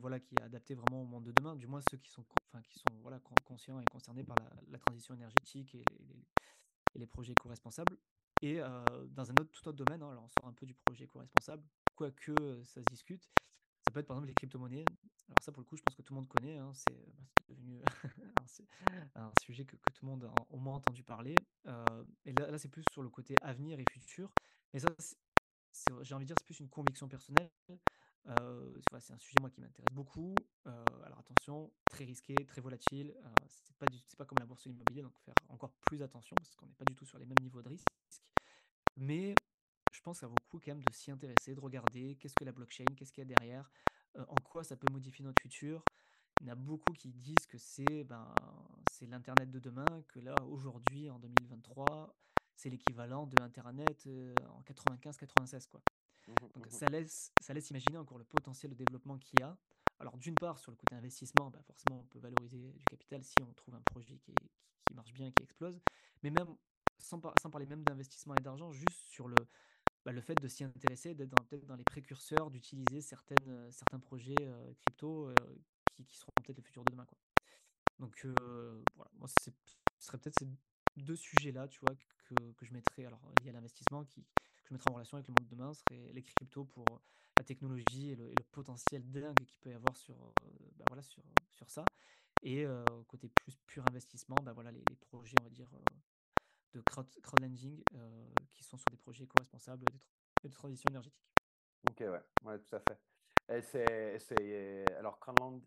voilà, 0.00 0.20
qui 0.20 0.34
est 0.34 0.42
adapté 0.42 0.74
vraiment 0.74 1.02
au 1.02 1.06
monde 1.06 1.24
de 1.24 1.32
demain, 1.32 1.56
du 1.56 1.66
moins 1.66 1.80
ceux 1.90 1.96
qui 1.98 2.10
sont, 2.10 2.24
enfin, 2.48 2.62
qui 2.62 2.78
sont 2.78 2.96
voilà, 3.02 3.20
conscients 3.44 3.80
et 3.80 3.84
concernés 3.90 4.24
par 4.24 4.36
la, 4.68 4.78
transition 4.78 5.14
énergétique 5.14 5.74
et 5.74 5.84
les, 6.94 7.06
projets 7.06 7.32
éco-responsables. 7.32 7.98
Et 8.42 8.58
dans 8.58 9.30
un 9.30 9.34
autre, 9.40 9.50
tout 9.50 9.68
autre 9.68 9.84
domaine, 9.84 10.02
hein, 10.02 10.10
alors 10.10 10.24
on 10.24 10.28
sort 10.28 10.48
un 10.48 10.52
peu 10.52 10.66
du 10.66 10.74
projet 10.74 11.04
éco-responsable, 11.04 11.64
quoique 11.94 12.62
ça 12.64 12.80
se 12.80 12.86
discute, 12.90 13.30
ça 13.86 13.92
peut 13.92 14.00
être 14.00 14.06
par 14.06 14.16
exemple 14.16 14.28
les 14.28 14.34
crypto-monnaies. 14.34 14.84
Alors 15.28 15.42
ça, 15.42 15.52
pour 15.52 15.60
le 15.60 15.66
coup, 15.66 15.76
je 15.76 15.82
pense 15.82 15.94
que 15.94 16.02
tout 16.02 16.12
le 16.12 16.20
monde 16.20 16.28
connaît. 16.28 16.56
Hein, 16.56 16.72
c'est 16.74 17.06
bah, 17.14 17.24
devenu 17.48 17.80
un, 19.14 19.30
sujet 19.40 19.64
que, 19.64 19.76
tout 19.76 20.04
le 20.04 20.08
monde 20.08 20.24
a 20.24 20.34
au 20.50 20.58
moins 20.58 20.74
entendu 20.74 21.02
parler. 21.02 21.36
Et 22.24 22.32
là, 22.32 22.58
c'est 22.58 22.68
plus 22.68 22.84
sur 22.92 23.02
le 23.02 23.10
côté 23.10 23.36
avenir 23.42 23.78
et 23.78 23.84
futur. 23.90 24.32
Mais 24.72 24.80
ça, 24.80 24.88
j'ai 26.02 26.14
envie 26.14 26.24
de 26.24 26.28
dire, 26.28 26.36
c'est 26.38 26.46
plus 26.46 26.60
une 26.60 26.68
conviction 26.68 27.08
personnelle. 27.08 27.50
Euh, 28.28 28.80
c'est 28.98 29.12
un 29.12 29.18
sujet 29.18 29.36
moi 29.40 29.50
qui 29.50 29.60
m'intéresse 29.60 29.92
beaucoup. 29.92 30.34
Euh, 30.66 30.84
alors 31.04 31.20
attention, 31.20 31.72
très 31.90 32.04
risqué, 32.04 32.34
très 32.46 32.60
volatile. 32.60 33.14
c'est 33.48 33.76
pas 33.76 33.86
c'est 34.06 34.16
pas 34.16 34.24
comme 34.24 34.38
la 34.38 34.46
bourse 34.46 34.64
de 34.64 34.70
l'immobilier, 34.70 35.02
donc 35.02 35.18
faire 35.20 35.34
encore 35.48 35.72
plus 35.86 36.02
attention 36.02 36.34
parce 36.36 36.54
qu'on 36.56 36.66
n'est 36.66 36.74
pas 36.74 36.84
du 36.84 36.94
tout 36.94 37.06
sur 37.06 37.18
les 37.18 37.26
mêmes 37.26 37.38
niveaux 37.40 37.62
de 37.62 37.68
risque. 37.68 37.88
Mais 38.96 39.34
je 39.92 40.00
pense 40.00 40.18
que 40.18 40.20
ça 40.20 40.26
vaut 40.26 40.34
le 40.52 40.58
quand 40.58 40.66
même 40.68 40.82
de 40.82 40.92
s'y 40.92 41.10
intéresser, 41.10 41.54
de 41.54 41.60
regarder 41.60 42.16
qu'est-ce 42.16 42.34
que 42.34 42.44
la 42.44 42.52
blockchain, 42.52 42.84
qu'est-ce 42.96 43.12
qu'il 43.12 43.22
y 43.22 43.32
a 43.32 43.36
derrière, 43.36 43.70
euh, 44.16 44.24
en 44.28 44.36
quoi 44.36 44.64
ça 44.64 44.76
peut 44.76 44.90
modifier 44.90 45.24
notre 45.24 45.40
futur. 45.40 45.82
Il 46.40 46.46
y 46.46 46.50
en 46.50 46.52
a 46.52 46.56
beaucoup 46.56 46.92
qui 46.92 47.12
disent 47.12 47.46
que 47.48 47.56
c'est 47.58 48.04
ben, 48.04 48.34
c'est 48.90 49.06
l'Internet 49.06 49.50
de 49.50 49.58
demain, 49.58 50.02
que 50.08 50.20
là, 50.20 50.34
aujourd'hui, 50.44 51.08
en 51.08 51.18
2023, 51.18 52.14
c'est 52.54 52.68
l'équivalent 52.68 53.26
de 53.26 53.40
Internet 53.40 54.04
euh, 54.06 54.34
en 54.50 54.62
95-96. 54.62 55.68
quoi. 55.68 55.82
Mmh 56.26 56.34
Donc 56.54 56.66
mmh 56.66 56.70
ça 56.70 56.86
laisse, 56.86 57.32
ça 57.40 57.54
laisse 57.54 57.70
imaginer 57.70 57.98
encore 57.98 58.18
le 58.18 58.24
potentiel 58.24 58.72
de 58.72 58.76
développement 58.76 59.18
qu'il 59.18 59.40
y 59.40 59.42
a. 59.42 59.56
Alors 59.98 60.16
d'une 60.18 60.34
part, 60.34 60.58
sur 60.58 60.70
le 60.70 60.76
côté 60.76 60.94
investissement, 60.94 61.50
ben, 61.50 61.62
forcément, 61.62 62.00
on 62.00 62.04
peut 62.04 62.18
valoriser 62.18 62.72
du 62.72 62.84
capital 62.84 63.22
si 63.24 63.34
on 63.40 63.52
trouve 63.54 63.74
un 63.74 63.80
projet 63.80 64.18
qui, 64.18 64.34
qui, 64.84 64.94
marche 64.94 65.12
bien, 65.12 65.30
qui 65.30 65.42
explose. 65.42 65.80
Mais 66.22 66.30
même, 66.30 66.54
sans, 66.98 67.20
sans 67.40 67.50
parler 67.50 67.66
même 67.66 67.82
d'investissement 67.82 68.34
et 68.34 68.42
d'argent, 68.42 68.72
juste 68.72 69.08
sur 69.08 69.28
le, 69.28 69.36
bah, 70.06 70.12
le 70.12 70.20
fait 70.20 70.40
de 70.40 70.48
s'y 70.48 70.64
intéresser, 70.64 71.14
d'être 71.14 71.34
peut-être 71.44 71.66
dans 71.66 71.74
les 71.74 71.84
précurseurs, 71.84 72.50
d'utiliser 72.50 73.00
certaines, 73.00 73.48
euh, 73.48 73.70
certains 73.72 73.98
projets 73.98 74.36
euh, 74.40 74.72
crypto 74.74 75.28
euh, 75.28 75.34
qui, 75.94 76.04
qui, 76.04 76.16
seront 76.16 76.32
peut-être 76.44 76.58
le 76.58 76.62
futur 76.62 76.84
de 76.84 76.92
demain. 76.92 77.06
Quoi. 77.06 77.18
Donc 77.98 78.26
voilà, 78.94 79.10
moi 79.14 79.26
ce 79.26 79.50
serait 79.98 80.18
peut-être 80.18 80.38
ces 80.38 80.46
deux 80.96 81.16
sujets-là, 81.16 81.66
tu 81.66 81.80
vois, 81.80 81.96
que, 81.96 82.52
que 82.52 82.66
je 82.66 82.72
mettrais, 82.72 83.06
alors 83.06 83.32
liés 83.42 83.48
à 83.48 83.52
l'investissement, 83.52 84.04
qui, 84.04 84.22
que 84.66 84.70
je 84.70 84.74
mettrais 84.74 84.90
en 84.90 84.94
relation 84.94 85.16
avec 85.16 85.28
le 85.28 85.34
monde 85.38 85.48
de 85.48 85.54
demain, 85.54 85.72
serait 85.72 86.12
les 86.12 86.22
cryptos 86.22 86.64
pour 86.64 86.84
la 87.38 87.44
technologie 87.44 88.10
et 88.10 88.16
le, 88.16 88.34
potentiel 88.50 89.08
dingue 89.10 89.36
qu'il 89.44 89.58
peut 89.60 89.70
y 89.70 89.74
avoir 89.74 89.96
sur, 89.96 90.16
bah 90.76 90.84
voilà, 90.88 91.02
sur, 91.02 91.22
sur 91.50 91.70
ça. 91.70 91.84
Et 92.42 92.66
côté 93.06 93.28
plus 93.28 93.56
pur 93.66 93.84
investissement, 93.88 94.36
bah 94.42 94.52
voilà, 94.52 94.72
les, 94.72 94.82
les 94.88 94.96
projets, 94.96 95.36
on 95.40 95.44
va 95.44 95.50
dire, 95.50 95.68
de 96.72 96.80
crowd, 96.80 97.06
crowdlending 97.22 97.82
qui 98.52 98.64
sont 98.64 98.76
sur 98.76 98.90
des 98.90 98.96
projets 98.96 99.24
éco-responsables 99.24 99.84
et 100.42 100.48
de, 100.48 100.54
transition 100.54 100.88
énergétique. 100.90 101.22
Ok, 101.88 102.00
ouais, 102.00 102.22
ouais 102.44 102.58
tout 102.58 102.76
à 102.76 102.80
fait. 102.80 102.98
Et 103.48 103.62
c'est, 103.62 104.84
alors, 104.96 105.20
crowdland, 105.20 105.62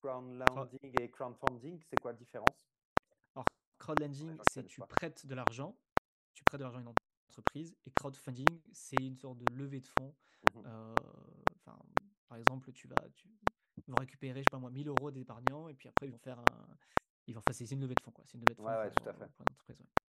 crowdlending 0.00 1.00
et 1.00 1.10
crowdfunding, 1.10 1.82
c'est 1.90 2.00
quoi 2.00 2.12
la 2.12 2.18
différence? 2.18 2.70
Alors, 3.34 3.44
crowdlending, 3.78 4.36
c'est 4.48 4.66
tu 4.66 4.80
prêtes 4.82 5.26
de 5.26 5.34
l'argent, 5.34 5.76
tu 6.32 6.44
prêtes 6.44 6.60
de 6.60 6.64
l'argent 6.64 6.78
à 6.78 6.82
une 6.82 6.88
entreprise, 7.36 7.76
et 7.84 7.90
crowdfunding, 7.90 8.60
c'est 8.72 8.96
une 8.96 9.16
sorte 9.16 9.38
de 9.38 9.54
levée 9.54 9.80
de 9.80 9.86
fonds. 9.86 10.14
Mmh 10.54 10.62
par 12.28 12.38
exemple, 12.38 12.72
tu 12.72 12.88
vas, 12.88 13.08
tu 13.14 13.28
vas 13.86 13.98
récupérer, 13.98 14.40
je 14.40 14.44
sais 14.44 14.50
pas 14.50 14.58
moi, 14.58 14.70
1000 14.70 14.88
euros 14.88 15.12
d'épargnants, 15.12 15.68
et 15.68 15.74
puis 15.74 15.88
après, 15.88 16.06
ils 16.06 16.10
vont 16.10 16.18
faire 16.18 16.40
un, 16.40 16.76
ils 17.28 17.34
vont, 17.34 17.42
c'est 17.50 17.70
une 17.70 17.80
levée 17.80 17.94
de 17.94 18.00
fonds, 18.00 18.10
quoi. 18.10 18.24
C'est 18.26 18.34
une 18.34 18.40
levée 18.40 18.54
de 18.54 18.60
fonds. 18.60 18.66
Ouais, 18.66 18.76
ouais, 18.76 18.90
tout 18.90 19.08
à 19.08 19.12
fait. 19.12 19.28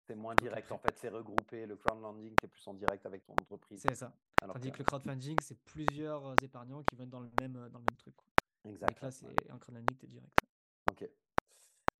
C'est 0.08 0.16
moins 0.16 0.34
direct, 0.36 0.72
en 0.72 0.80
fait, 0.80 0.98
c'est 0.98 1.10
regroupé. 1.10 1.68
Le 1.68 1.76
crowdfunding, 1.76 2.34
es 2.42 2.48
plus 2.48 2.68
en 2.68 2.74
direct 2.74 3.06
avec 3.06 3.24
ton 3.24 3.34
entreprise. 3.34 3.82
C'est 3.82 3.94
ça. 3.94 4.14
Tandis 4.40 4.72
que, 4.72 4.80
le 4.80 4.84
crowdfunding, 4.84 5.38
c'est 5.42 5.60
plusieurs 5.64 6.36
épargnants 6.42 6.84
qui 6.84 6.96
vont 6.96 7.04
être 7.04 7.10
dans 7.10 7.20
le 7.20 7.30
même, 7.40 7.54
dans 7.54 7.80
le 7.80 7.86
même 7.86 7.98
truc. 7.98 8.16
Quoi. 8.16 8.28
Exact. 8.66 8.90
Donc 8.90 9.02
là, 9.02 9.12
c'est 9.12 9.52
un 9.52 9.58
crowdfunding, 9.60 9.98
direct. 10.08 10.47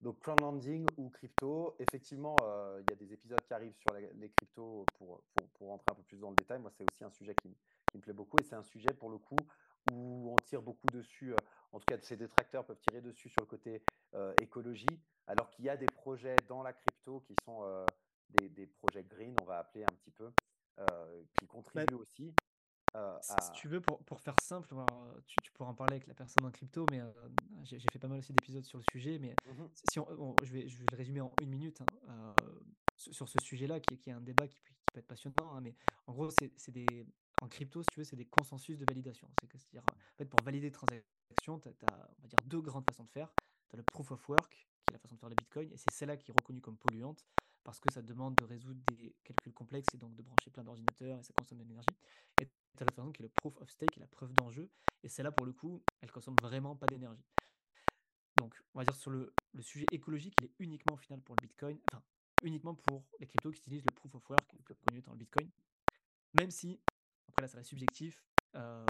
Donc, 0.02 0.20
crowdfunding 0.20 0.86
ou 0.98 1.10
crypto, 1.10 1.76
effectivement, 1.80 2.36
euh, 2.44 2.80
il 2.82 2.90
y 2.90 2.94
a 2.94 2.96
des 2.96 3.14
épisodes 3.14 3.42
qui 3.42 3.54
arrivent 3.54 3.76
sur 3.78 3.94
les, 3.94 4.30
cryptos 4.30 4.86
pour, 4.98 5.24
pour, 5.34 5.48
pour, 5.50 5.68
rentrer 5.70 5.92
un 5.92 5.96
peu 5.96 6.04
plus 6.04 6.20
dans 6.20 6.30
le 6.30 6.36
détail. 6.36 6.60
Moi, 6.60 6.72
c'est 6.78 6.84
aussi 6.84 7.04
un 7.04 7.10
sujet 7.10 7.34
qui, 7.34 7.50
qui 7.92 7.98
me 7.98 8.02
plaît 8.04 8.14
beaucoup 8.14 8.38
et 8.40 8.44
c'est 8.44 8.56
un 8.56 8.64
sujet, 8.64 8.94
pour 8.94 9.10
le 9.10 9.18
coup, 9.18 9.38
où 9.92 10.34
on 10.34 10.36
tire 10.38 10.62
beaucoup 10.62 10.88
dessus, 10.92 11.34
euh, 11.34 11.38
en 11.72 11.80
tout 11.80 11.86
cas 11.86 11.98
ces 12.02 12.18
détracteurs 12.18 12.66
peuvent 12.66 12.80
tirer 12.80 13.02
dessus 13.02 13.30
sur 13.30 13.42
le 13.42 13.48
côté 13.48 13.84
euh, 14.14 14.34
écologie, 14.40 15.02
alors 15.28 15.50
qu'il 15.50 15.66
y 15.66 15.70
a 15.70 15.78
des 15.78 15.86
projets 15.86 16.36
dans 16.48 16.64
la 16.64 16.74
crypto 16.74 17.22
qui 17.22 17.36
sont 17.44 17.64
euh, 17.64 17.86
des, 18.30 18.50
des, 18.50 18.68
projets 18.68 19.04
green, 19.04 19.36
on 19.42 19.46
va 19.46 19.60
appeler 19.60 19.84
un 19.84 19.96
petit 19.96 20.12
peu, 20.12 20.32
qui 20.78 21.46
bah, 21.46 21.48
contribuent 21.48 21.96
aussi. 21.96 22.34
Si 23.22 23.52
tu 23.54 23.68
veux, 23.68 23.80
pour, 23.80 24.04
pour 24.06 24.20
faire 24.20 24.36
simple, 24.42 24.74
tu, 25.28 25.36
tu, 25.44 25.52
pourras 25.52 25.70
en 25.70 25.76
parler 25.76 25.96
avec 25.96 26.08
la 26.08 26.14
personne 26.14 26.46
en 26.46 26.52
crypto, 26.52 26.86
mais 26.92 27.02
j'ai 27.68 27.80
fait 27.92 28.00
pas 28.00 28.08
mal 28.08 28.20
aussi 28.20 28.34
d'épisodes 28.34 28.64
sur 28.64 28.78
le 28.78 28.84
sujet, 28.92 29.20
mais 29.20 29.36
mmh 29.46 29.64
si 29.92 30.00
on, 30.00 30.36
je, 30.44 30.54
vais, 30.54 30.68
je 30.68 30.78
vais 30.78 30.86
le 30.92 30.98
résumer 30.98 31.22
en 31.22 31.32
une 31.42 31.50
minute. 31.50 31.82
Hein, 32.08 32.34
sur 32.98 33.30
ce 33.30 33.40
sujet-là, 33.40 33.80
qui, 33.80 33.98
qui, 33.98 34.10
est 34.10 34.14
un 34.14 34.22
débat 34.22 34.48
qui, 34.48 34.60
peut 34.60 35.00
être 35.00 35.08
passionnant, 35.08 35.54
hein, 35.54 35.62
mais 35.62 35.76
en 36.08 36.14
gros, 36.14 36.30
c'est 36.32 36.72
des, 36.72 37.06
en 37.42 37.48
crypto, 37.48 37.84
si 37.84 37.88
tu 37.92 38.00
veux, 38.00 38.04
c'est 38.04 38.16
des 38.16 38.26
consensus 38.26 38.78
de 38.78 38.86
validation. 38.86 39.30
C'est-à-dire, 39.42 39.84
en 39.84 40.18
fait, 40.18 40.26
pour 40.26 40.42
valider 40.44 40.68
des 40.68 40.72
transactions, 40.72 41.60
tu 41.60 41.70
as, 41.70 42.10
on 42.18 42.22
va 42.22 42.28
dire, 42.28 42.40
deux 42.46 42.62
grandes 42.62 42.86
façons 42.90 43.04
de 43.04 43.10
faire. 43.10 43.32
Tu 43.70 43.76
as 43.76 43.78
le 43.78 43.84
proof 43.84 44.12
of 44.12 44.30
work, 44.30 44.54
qui 44.54 44.92
est 44.92 44.94
la 44.94 45.00
façon 45.00 45.16
de 45.16 45.20
faire 45.20 45.30
le 45.30 45.36
Bitcoin, 45.36 45.72
et 45.72 45.78
c'est 45.78 45.92
celle-là 45.92 46.18
qui 46.18 46.32
est 46.32 46.34
reconnue 46.34 46.62
comme 46.62 46.78
polluante, 46.78 47.26
parce 47.64 47.80
que 47.80 47.92
ça 47.92 48.02
demande 48.02 48.36
de 48.36 48.46
résoudre 48.46 48.82
des 48.88 49.16
calculs 49.24 49.54
complexes 49.54 49.94
et 49.94 49.98
donc 49.98 50.16
de 50.16 50.22
brancher 50.22 50.50
plein 50.50 50.64
d'ordinateurs, 50.64 51.20
et 51.20 51.24
ça 51.24 51.34
consomme 51.38 51.60
de 51.60 51.64
l'énergie. 51.64 51.98
Et 52.42 52.46
tu 52.46 52.84
as 52.84 52.86
la 52.86 52.94
façon 52.94 53.12
qui 53.12 53.22
est 53.22 53.26
le 53.26 53.30
proof 53.30 53.58
of 53.58 53.70
stake, 53.70 53.92
qui 53.92 54.00
est 54.00 54.02
la 54.02 54.08
preuve 54.08 54.34
d'enjeu, 54.34 54.70
et 55.04 55.10
celle-là, 55.10 55.32
pour 55.32 55.46
le 55.46 55.54
coup, 55.54 55.84
elle 56.02 56.12
consomme 56.12 56.36
vraiment 56.42 56.76
pas 56.76 56.88
d'énergie. 56.88 57.26
Donc, 58.38 58.56
on 58.74 58.80
va 58.80 58.86
dire 58.86 58.96
sur 58.96 59.12
le, 59.12 59.34
le, 59.54 59.62
sujet 59.62 59.86
écologique, 59.92 60.36
il 60.40 60.46
est 60.46 60.54
uniquement 60.60 60.94
au 60.94 60.98
final 60.98 61.22
pour 61.22 61.36
le 61.36 61.48
Bitcoin, 61.48 61.80
enfin, 61.92 62.04
uniquement 62.44 62.76
pour 62.76 63.04
les 63.20 63.28
cryptos 63.28 63.52
qui 63.52 63.60
utilisent 63.62 63.86
le 63.86 63.94
proof 63.94 64.14
of 64.16 64.30
work, 64.30 64.54
le 64.54 64.60
plus 64.60 64.76
connu 64.76 65.00
étant 65.00 65.12
le 65.12 65.18
Bitcoin. 65.18 65.50
Même 66.40 66.52
si 66.52 66.80
après, 67.28 67.42
là, 67.42 67.48
ça 67.48 67.58
reste 67.58 67.70
subjectif. 67.70 68.24
Euh, 68.56 68.86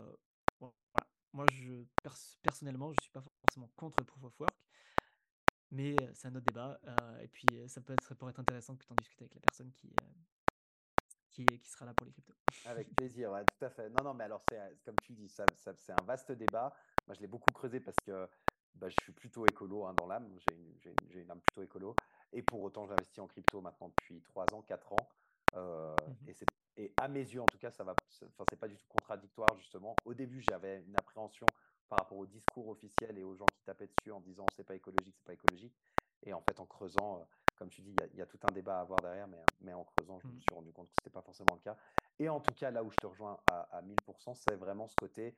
Moi, 1.34 1.46
je, 1.51 1.84
personnellement, 2.42 2.92
je 2.92 2.98
ne 3.00 3.04
suis 3.04 3.12
pas 3.12 3.22
forcément 3.22 3.70
contre 3.75 3.98
le 4.00 4.06
proof 4.06 4.24
of 4.24 4.39
work, 4.39 4.56
mais 5.72 5.96
euh, 6.01 6.12
c'est 6.13 6.27
un 6.27 6.36
autre 6.36 6.46
débat. 6.46 6.80
Euh, 6.86 7.20
et 7.22 7.27
puis, 7.27 7.46
ça 7.68 7.82
peut 7.82 7.94
être, 7.94 8.16
pour 8.16 8.30
être 8.30 8.39
intéressant 8.39 8.75
que 8.75 8.86
tu 8.86 8.92
en 8.92 8.96
discutes 8.96 9.22
avec 9.22 9.36
la 9.36 9.42
personne 9.42 9.72
qui, 9.74 9.94
qui, 11.30 11.46
qui, 11.46 11.70
sera 11.70 11.86
là 11.86 11.94
pour 11.94 12.06
les 12.06 12.12
cryptos. 12.12 12.36
Avec 12.66 12.89
plaisir, 12.96 13.32
ouais, 13.32 13.44
tout 13.46 13.66
à 13.66 13.70
fait. 13.70 13.89
Non, 13.89 14.04
non, 14.04 14.13
mais 14.13 14.24
alors, 14.24 14.44
comme 14.84 14.96
tu 15.04 15.13
dis, 15.13 15.30
ça, 15.30 15.46
ça, 15.56 15.74
c'est 15.75 15.94
un 15.94 16.04
vaste 16.06 16.32
débat. 16.32 16.74
Moi, 17.06 17.16
je 17.16 17.22
l'ai 17.22 17.27
beaucoup 17.27 17.51
creusé 17.54 17.80
parce 17.80 17.98
que 18.06 18.27
bah, 18.77 18.89
je 18.89 18.96
suis 19.01 19.13
plutôt 19.13 19.46
écolo 19.46 19.86
hein, 19.86 19.93
dans 19.93 20.07
l'âme. 20.07 20.29
J'ai 20.39 20.55
une, 20.55 20.93
une, 21.13 21.22
une, 21.22 21.31
âme 21.31 21.41
plutôt 21.41 21.63
écolo. 21.63 21.96
Et 22.34 22.41
pour 22.41 22.62
autant, 22.62 22.86
j'investis 22.86 23.19
en 23.19 23.27
crypto 23.27 23.62
maintenant 23.62 23.89
depuis 23.89 24.22
3 24.22 24.46
ans, 24.53 24.62
4 24.62 24.93
ans. 24.93 25.10
Euh, 25.55 25.96
mmh 26.07 26.29
et, 26.29 26.84
et, 26.84 26.93
à 26.98 27.07
mes 27.07 27.22
yeux, 27.22 27.41
en 27.41 27.46
tout 27.46 27.57
cas, 27.57 27.72
ça 27.72 27.84
va. 27.84 27.96
Enfin, 28.25 28.43
c'est 28.50 28.60
pas 28.60 28.67
du 28.67 28.77
tout 28.77 28.88
contradictoire 28.88 29.55
justement. 29.57 29.96
Au 30.05 30.13
début, 30.13 30.41
j'avais 30.41 30.81
une 30.81 30.96
appréhension 30.98 31.48
par 31.89 32.00
rapport 32.00 32.17
au 32.17 32.25
discours 32.25 32.67
officiel 32.67 33.17
et 33.17 33.24
aux 33.24 33.36
gens 33.36 33.46
qui 33.46 33.63
tapaient 33.63 33.88
dessus 33.88 34.12
en 34.12 34.19
disant 34.19 34.46
c'est 34.55 34.65
pas 34.65 34.75
écologique, 34.75 35.15
c'est 35.17 35.25
pas 35.25 35.34
écologique. 35.34 35.75
Et 36.24 36.34
en 36.34 36.41
fait, 36.41 36.60
en 36.60 36.65
creusant, 36.65 37.19
euh, 37.19 37.24
comme 37.55 37.69
tu 37.69 37.81
dis, 37.81 37.96
il 38.13 38.19
y, 38.19 38.22
a 38.22 38.25
tout 38.25 38.39
un 38.43 38.51
débat 38.51 38.79
à 38.79 38.81
avoir 38.81 39.00
derrière, 39.01 39.27
mais, 39.27 39.43
mais 39.62 39.74
en 39.74 39.84
creusant, 39.84 40.19
je 40.19 40.27
me 40.27 40.34
mmh. 40.34 40.41
suis 40.41 40.55
rendu 40.55 40.72
compte 40.72 40.88
que 40.88 40.93
c'était 41.00 41.13
pas 41.13 41.22
forcément 41.22 41.55
le 41.55 41.62
cas. 41.62 41.77
Et 42.19 42.29
en 42.29 42.39
tout 42.39 42.53
cas, 42.53 42.72
là 42.72 42.84
où 42.84 42.91
je 42.91 42.98
te 42.98 43.07
rejoins 43.07 43.39
à, 43.48 43.81
1000%, 43.81 44.36
c'est 44.36 44.55
vraiment 44.55 44.88
ce 44.88 44.96
côté. 44.96 45.36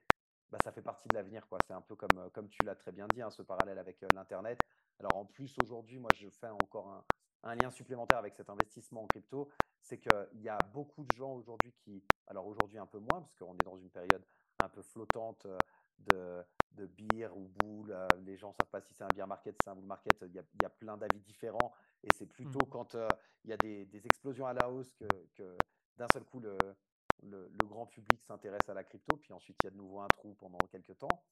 Bah, 0.52 0.60
ça 0.60 0.72
fait 0.72 0.82
partie 0.82 1.10
de 1.10 1.14
l'avenir. 1.14 1.48
quoi. 1.48 1.60
C'est 1.62 1.74
un 1.74 1.82
peu 1.82 1.96
comme, 1.96 2.18
euh, 2.18 2.30
comme 2.30 2.50
tu 2.50 2.64
l'as 2.64 2.76
très 2.76 2.92
bien 2.92 3.08
dit, 3.08 3.22
hein, 3.22 3.30
ce 3.30 3.42
parallèle 3.42 3.78
avec 3.78 4.02
l'Internet. 4.02 4.66
Alors 5.00 5.16
en 5.16 5.26
plus, 5.26 5.58
aujourd'hui, 5.60 6.00
moi, 6.00 6.12
je 6.12 6.30
fais 6.30 6.50
encore 6.50 6.90
un, 6.90 7.06
un 7.44 7.56
lien 7.56 7.70
supplémentaire 7.70 8.18
avec 8.18 8.36
cet 8.36 8.50
investissement 8.50 9.04
en 9.04 9.08
crypto, 9.08 9.50
c'est 9.80 10.00
qu'il 10.00 10.28
y 10.42 10.50
a 10.50 10.62
beaucoup 10.62 11.06
de 11.06 11.12
gens 11.12 11.34
aujourd'hui 11.34 11.74
qui, 11.74 12.04
alors 12.28 12.48
aujourd'hui 12.48 12.78
un 12.78 12.86
peu 12.86 13.00
moins, 13.00 13.22
parce 13.22 13.36
qu'on 13.36 13.58
est 13.58 13.64
dans 13.64 13.78
une 13.78 13.92
période 13.92 14.26
un 14.60 14.70
peu 14.70 14.82
flottante 14.82 15.46
euh, 15.46 15.62
de, 16.00 16.44
de 16.72 16.86
beer 16.86 17.36
ou 17.36 17.48
boule, 17.48 17.92
euh, 17.92 18.16
les 18.18 18.36
gens 18.36 18.50
ne 18.50 18.54
savent 18.54 18.70
pas 18.70 18.82
si 18.82 18.94
c'est 18.94 19.04
un 19.04 19.12
beer 19.12 19.28
market, 19.28 19.56
si 19.56 19.64
c'est 19.64 19.70
un 19.70 19.76
bull 19.76 19.86
market, 19.86 20.24
il 20.28 20.34
y 20.34 20.40
a, 20.40 20.44
il 20.54 20.60
y 20.60 20.66
a 20.66 20.70
plein 20.70 20.98
d'avis 20.98 21.22
différents, 21.22 21.74
et 22.04 22.12
c'est 22.12 22.28
plutôt 22.28 22.66
mmh. 22.66 22.70
quand 22.70 22.96
euh, 22.96 23.16
il 23.44 23.50
y 23.50 23.54
a 23.54 23.58
des, 23.58 23.86
des, 23.86 24.06
explosions 24.06 24.46
à 24.46 24.54
la 24.54 24.70
hausse 24.70 24.94
que, 24.94 25.28
que 25.34 25.64
d'un 25.96 26.08
seul 26.08 26.26
coup 26.26 26.40
le, 26.40 26.76
le, 27.24 27.50
grand 27.66 27.86
public 27.86 28.22
s'intéresse 28.24 28.68
à 28.68 28.74
la 28.74 28.84
crypto, 28.84 29.18
puis 29.18 29.34
ensuite 29.34 29.58
il 29.64 29.66
y 29.66 29.68
a 29.68 29.72
de 29.72 29.78
nouveau 29.78 30.00
un 30.00 30.08
trou 30.08 30.36
pendant 30.36 30.60
quelques 30.68 30.98
temps. 30.98 31.24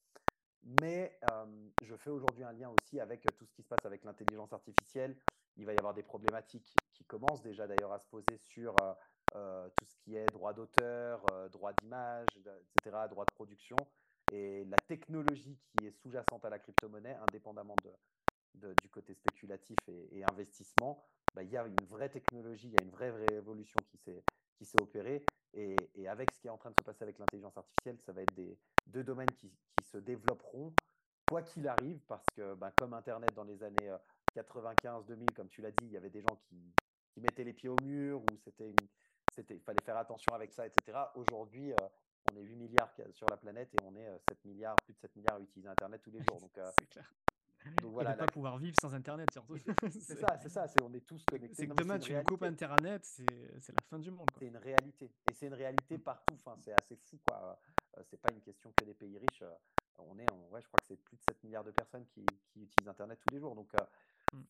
Mais 0.64 1.18
je 1.82 1.96
fais 1.96 2.10
aujourd'hui 2.10 2.44
un 2.44 2.52
lien 2.52 2.70
aussi 2.70 3.00
avec 3.00 3.24
tout 3.38 3.46
ce 3.46 3.54
qui 3.54 3.62
se 3.62 3.68
passe 3.68 3.86
avec 3.86 4.04
l'intelligence 4.04 4.52
artificielle. 4.54 5.18
Il 5.56 5.66
va 5.66 5.74
y 5.74 5.78
avoir 5.78 5.94
des 5.94 6.04
problématiques 6.04 6.76
qui 6.92 7.06
commencent 7.06 7.42
déjà 7.42 7.68
d'ailleurs 7.68 7.92
à 7.94 8.00
se 8.00 8.08
poser 8.08 8.38
sur 8.38 8.74
tout 9.34 9.86
ce 9.86 9.96
qui 9.98 10.16
est 10.16 10.26
droit 10.28 10.54
d'auteur, 10.54 11.50
droit 11.52 11.74
d'image, 11.74 12.28
etc., 12.76 12.98
droit 13.10 13.26
de 13.26 13.34
production. 13.34 13.78
Et 14.32 14.66
la 14.66 14.78
technologie 14.78 15.58
qui 15.70 15.86
est 15.88 15.92
sous-jacente 15.92 16.44
à 16.44 16.50
la 16.50 16.60
crypto-monnaie, 16.60 17.16
indépendamment 17.16 17.76
du 18.56 18.90
côté 18.90 19.14
spéculatif 19.14 19.78
et, 19.88 20.24
investissement, 20.26 21.06
bah, 21.34 21.44
il 21.44 21.50
y 21.50 21.58
a 21.58 21.66
une 21.66 21.86
vraie 21.86 22.10
technologie, 22.10 22.68
il 22.68 22.74
y 22.74 22.78
a 22.78 22.82
une 22.82 22.90
vraie, 22.90 23.12
révolution 23.12 23.80
qui 23.90 23.98
s'est 23.98 24.24
qui 24.58 24.66
s'est 24.66 24.82
opérée. 24.82 25.26
Et, 25.58 25.90
et, 25.96 26.08
avec 26.08 26.30
ce 26.30 26.40
qui 26.40 26.48
est 26.48 26.52
en 26.52 26.58
train 26.58 26.70
de 26.70 26.76
se 26.76 26.84
passer 26.84 27.04
avec 27.04 27.18
l'intelligence 27.18 27.58
artificielle, 27.58 28.00
ça 28.00 28.14
va 28.14 28.22
être 28.22 28.34
des 28.36 28.60
deux 28.86 29.04
domaines 29.04 29.34
qui, 29.34 29.52
se 29.82 29.98
développeront, 29.98 30.76
quoi 31.26 31.42
qu'il 31.42 31.68
arrive, 31.68 32.00
parce 32.08 32.30
que 32.32 32.54
ben, 32.54 32.72
comme 32.72 32.94
Internet 32.94 33.34
dans 33.34 33.44
les 33.44 33.64
années 33.64 33.92
95-2000, 34.36 35.24
euh, 35.24 35.34
comme 35.36 35.50
tu 35.50 35.62
l'as 35.62 35.72
dit, 35.72 35.86
il 35.86 35.92
y 35.92 35.98
avait 35.98 36.12
des 36.12 36.22
gens 36.22 36.36
qui, 36.36 36.76
qui 37.10 37.22
mettaient 37.22 37.44
les 37.44 37.54
pieds 37.54 37.70
au 37.70 37.80
mur, 37.80 38.24
ou 38.24 38.38
c'était 38.38 38.72
il 39.50 39.62
fallait 39.62 39.82
faire 39.82 39.98
attention 39.98 40.34
avec 40.34 40.52
ça, 40.52 40.66
etc. 40.68 40.98
Aujourd'hui, 41.16 41.74
euh, 41.74 41.88
on 42.26 42.36
est 42.36 42.42
8 42.42 42.56
milliards 42.56 42.92
sur 43.12 43.30
la 43.30 43.38
planète 43.38 43.74
et 43.74 43.80
on 43.82 43.96
est 43.96 44.20
7 44.20 44.38
euh, 44.46 44.50
milliards, 44.50 44.76
plus 44.82 44.94
de 44.94 45.00
7 45.00 45.16
milliards 45.16 45.36
à 45.36 45.40
utiliser 45.40 45.70
Internet 45.70 46.02
tous 46.02 46.12
les 46.12 46.22
jours. 46.24 46.40
Donc, 46.42 46.60
c'est 46.78 46.88
clair. 46.88 47.12
Donc 47.82 47.94
voilà, 47.94 48.12
et 48.12 48.14
ne 48.14 48.20
pas 48.20 48.28
pouvoir 48.28 48.58
vivre 48.58 48.76
sans 48.80 48.94
Internet 48.94 49.30
surtout. 49.32 49.58
c'est 49.92 50.20
ça, 50.20 50.38
c'est 50.42 50.50
ça, 50.50 50.68
on 50.82 50.94
est 50.94 51.06
tous 51.06 51.24
connectés. 51.26 51.56
C'est 51.56 51.68
que 51.68 51.76
demain 51.76 52.00
tu 52.00 52.14
coupes 52.24 52.44
Internet, 52.44 53.06
c'est 53.06 53.70
la 53.70 53.82
fin 53.90 54.00
du 54.00 54.12
monde. 54.12 54.28
C'est 54.38 54.48
une 54.48 54.58
réalité, 54.58 55.12
et 55.30 55.34
c'est 55.34 55.48
une 55.48 55.54
réalité 55.54 55.98
partout. 55.98 56.34
Enfin, 56.36 56.56
c'est 56.60 56.74
assez 56.74 56.96
fou, 56.96 57.18
quoi. 57.24 57.60
c'est 58.04 58.22
pas 58.22 58.32
une 58.32 58.42
question 58.42 58.72
que 58.78 58.86
des 58.86 58.94
pays 58.94 59.18
riches 59.18 59.44
on 60.00 60.18
est, 60.20 60.32
en, 60.32 60.38
ouais, 60.52 60.62
je 60.62 60.68
crois 60.68 60.80
que 60.80 60.86
c'est 60.88 60.98
plus 60.98 61.18
de 61.18 61.22
7 61.24 61.44
milliards 61.44 61.64
de 61.64 61.72
personnes 61.72 62.06
qui, 62.08 62.26
utilisent 62.56 62.88
Internet 62.88 63.20
tous 63.20 63.34
les 63.34 63.40
jours. 63.40 63.56
Donc, 63.56 63.70
euh, 63.76 63.84
mm. 64.34 64.44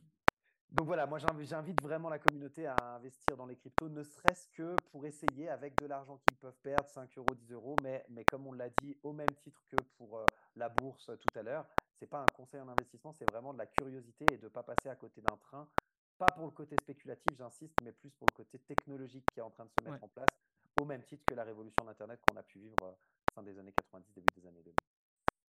donc 0.72 0.86
voilà, 0.86 1.06
moi 1.06 1.20
j'invite 1.20 1.82
vraiment 1.82 2.10
la 2.10 2.20
communauté 2.20 2.68
à 2.68 2.76
investir 2.96 3.38
dans 3.38 3.46
les 3.46 3.56
cryptos, 3.56 3.90
ne 3.90 4.04
serait-ce 4.04 4.48
que 4.50 4.76
pour 4.92 5.06
essayer 5.06 5.50
avec 5.50 5.78
de 5.78 5.86
l'argent 5.86 6.18
qu'ils 6.18 6.38
peuvent 6.38 6.60
perdre, 6.62 6.90
5 6.90 7.18
euros, 7.18 7.36
10 7.36 7.54
euros, 7.54 7.76
mais, 7.84 8.06
mais 8.10 8.24
comme 8.26 8.48
on 8.48 8.54
l'a 8.54 8.70
dit, 8.82 8.98
au 9.04 9.14
même 9.14 9.34
titre 9.42 9.64
que 9.70 9.78
pour 9.98 10.18
euh, 10.18 10.26
la 10.56 10.70
bourse 10.70 11.06
tout 11.06 11.40
à 11.40 11.44
l'heure, 11.44 11.68
c'est 11.98 12.08
pas 12.08 12.22
un 12.24 12.30
conseil 12.30 12.62
en 12.62 12.68
investissement, 12.68 13.14
c'est 13.14 13.26
vraiment 13.26 13.54
de 13.54 13.58
la 13.58 13.68
curiosité 13.68 14.34
et 14.34 14.38
de 14.38 14.46
ne 14.46 14.50
pas 14.50 14.64
passer 14.64 14.90
à 14.90 14.96
côté 14.96 15.22
d'un 15.22 15.38
train. 15.38 15.72
Pas 16.18 16.32
pour 16.32 16.46
le 16.48 16.52
côté 16.52 16.78
spéculatif, 16.78 17.36
j'insiste, 17.36 17.80
mais 17.80 17.92
plus 17.94 18.16
pour 18.16 18.28
le 18.28 18.32
côté 18.34 18.60
technologique 18.60 19.30
qui 19.30 19.40
est 19.40 19.44
en 19.44 19.52
train 19.52 19.66
de 19.66 19.72
se 19.72 19.82
mettre 19.82 20.04
en 20.04 20.10
place, 20.10 20.40
au 20.76 20.86
même 20.86 21.04
titre 21.04 21.26
que 21.26 21.34
la 21.34 21.44
révolution 21.44 21.84
d'Internet 21.86 22.22
qu'on 22.22 22.36
a 22.38 22.44
pu 22.44 22.60
vivre 22.60 22.82
euh, 22.84 22.96
fin 23.36 23.44
des 23.44 23.60
années 23.60 23.74
90, 23.74 24.14
début 24.14 24.32
des 24.32 24.46
années 24.48 24.64
2000. 24.64 24.78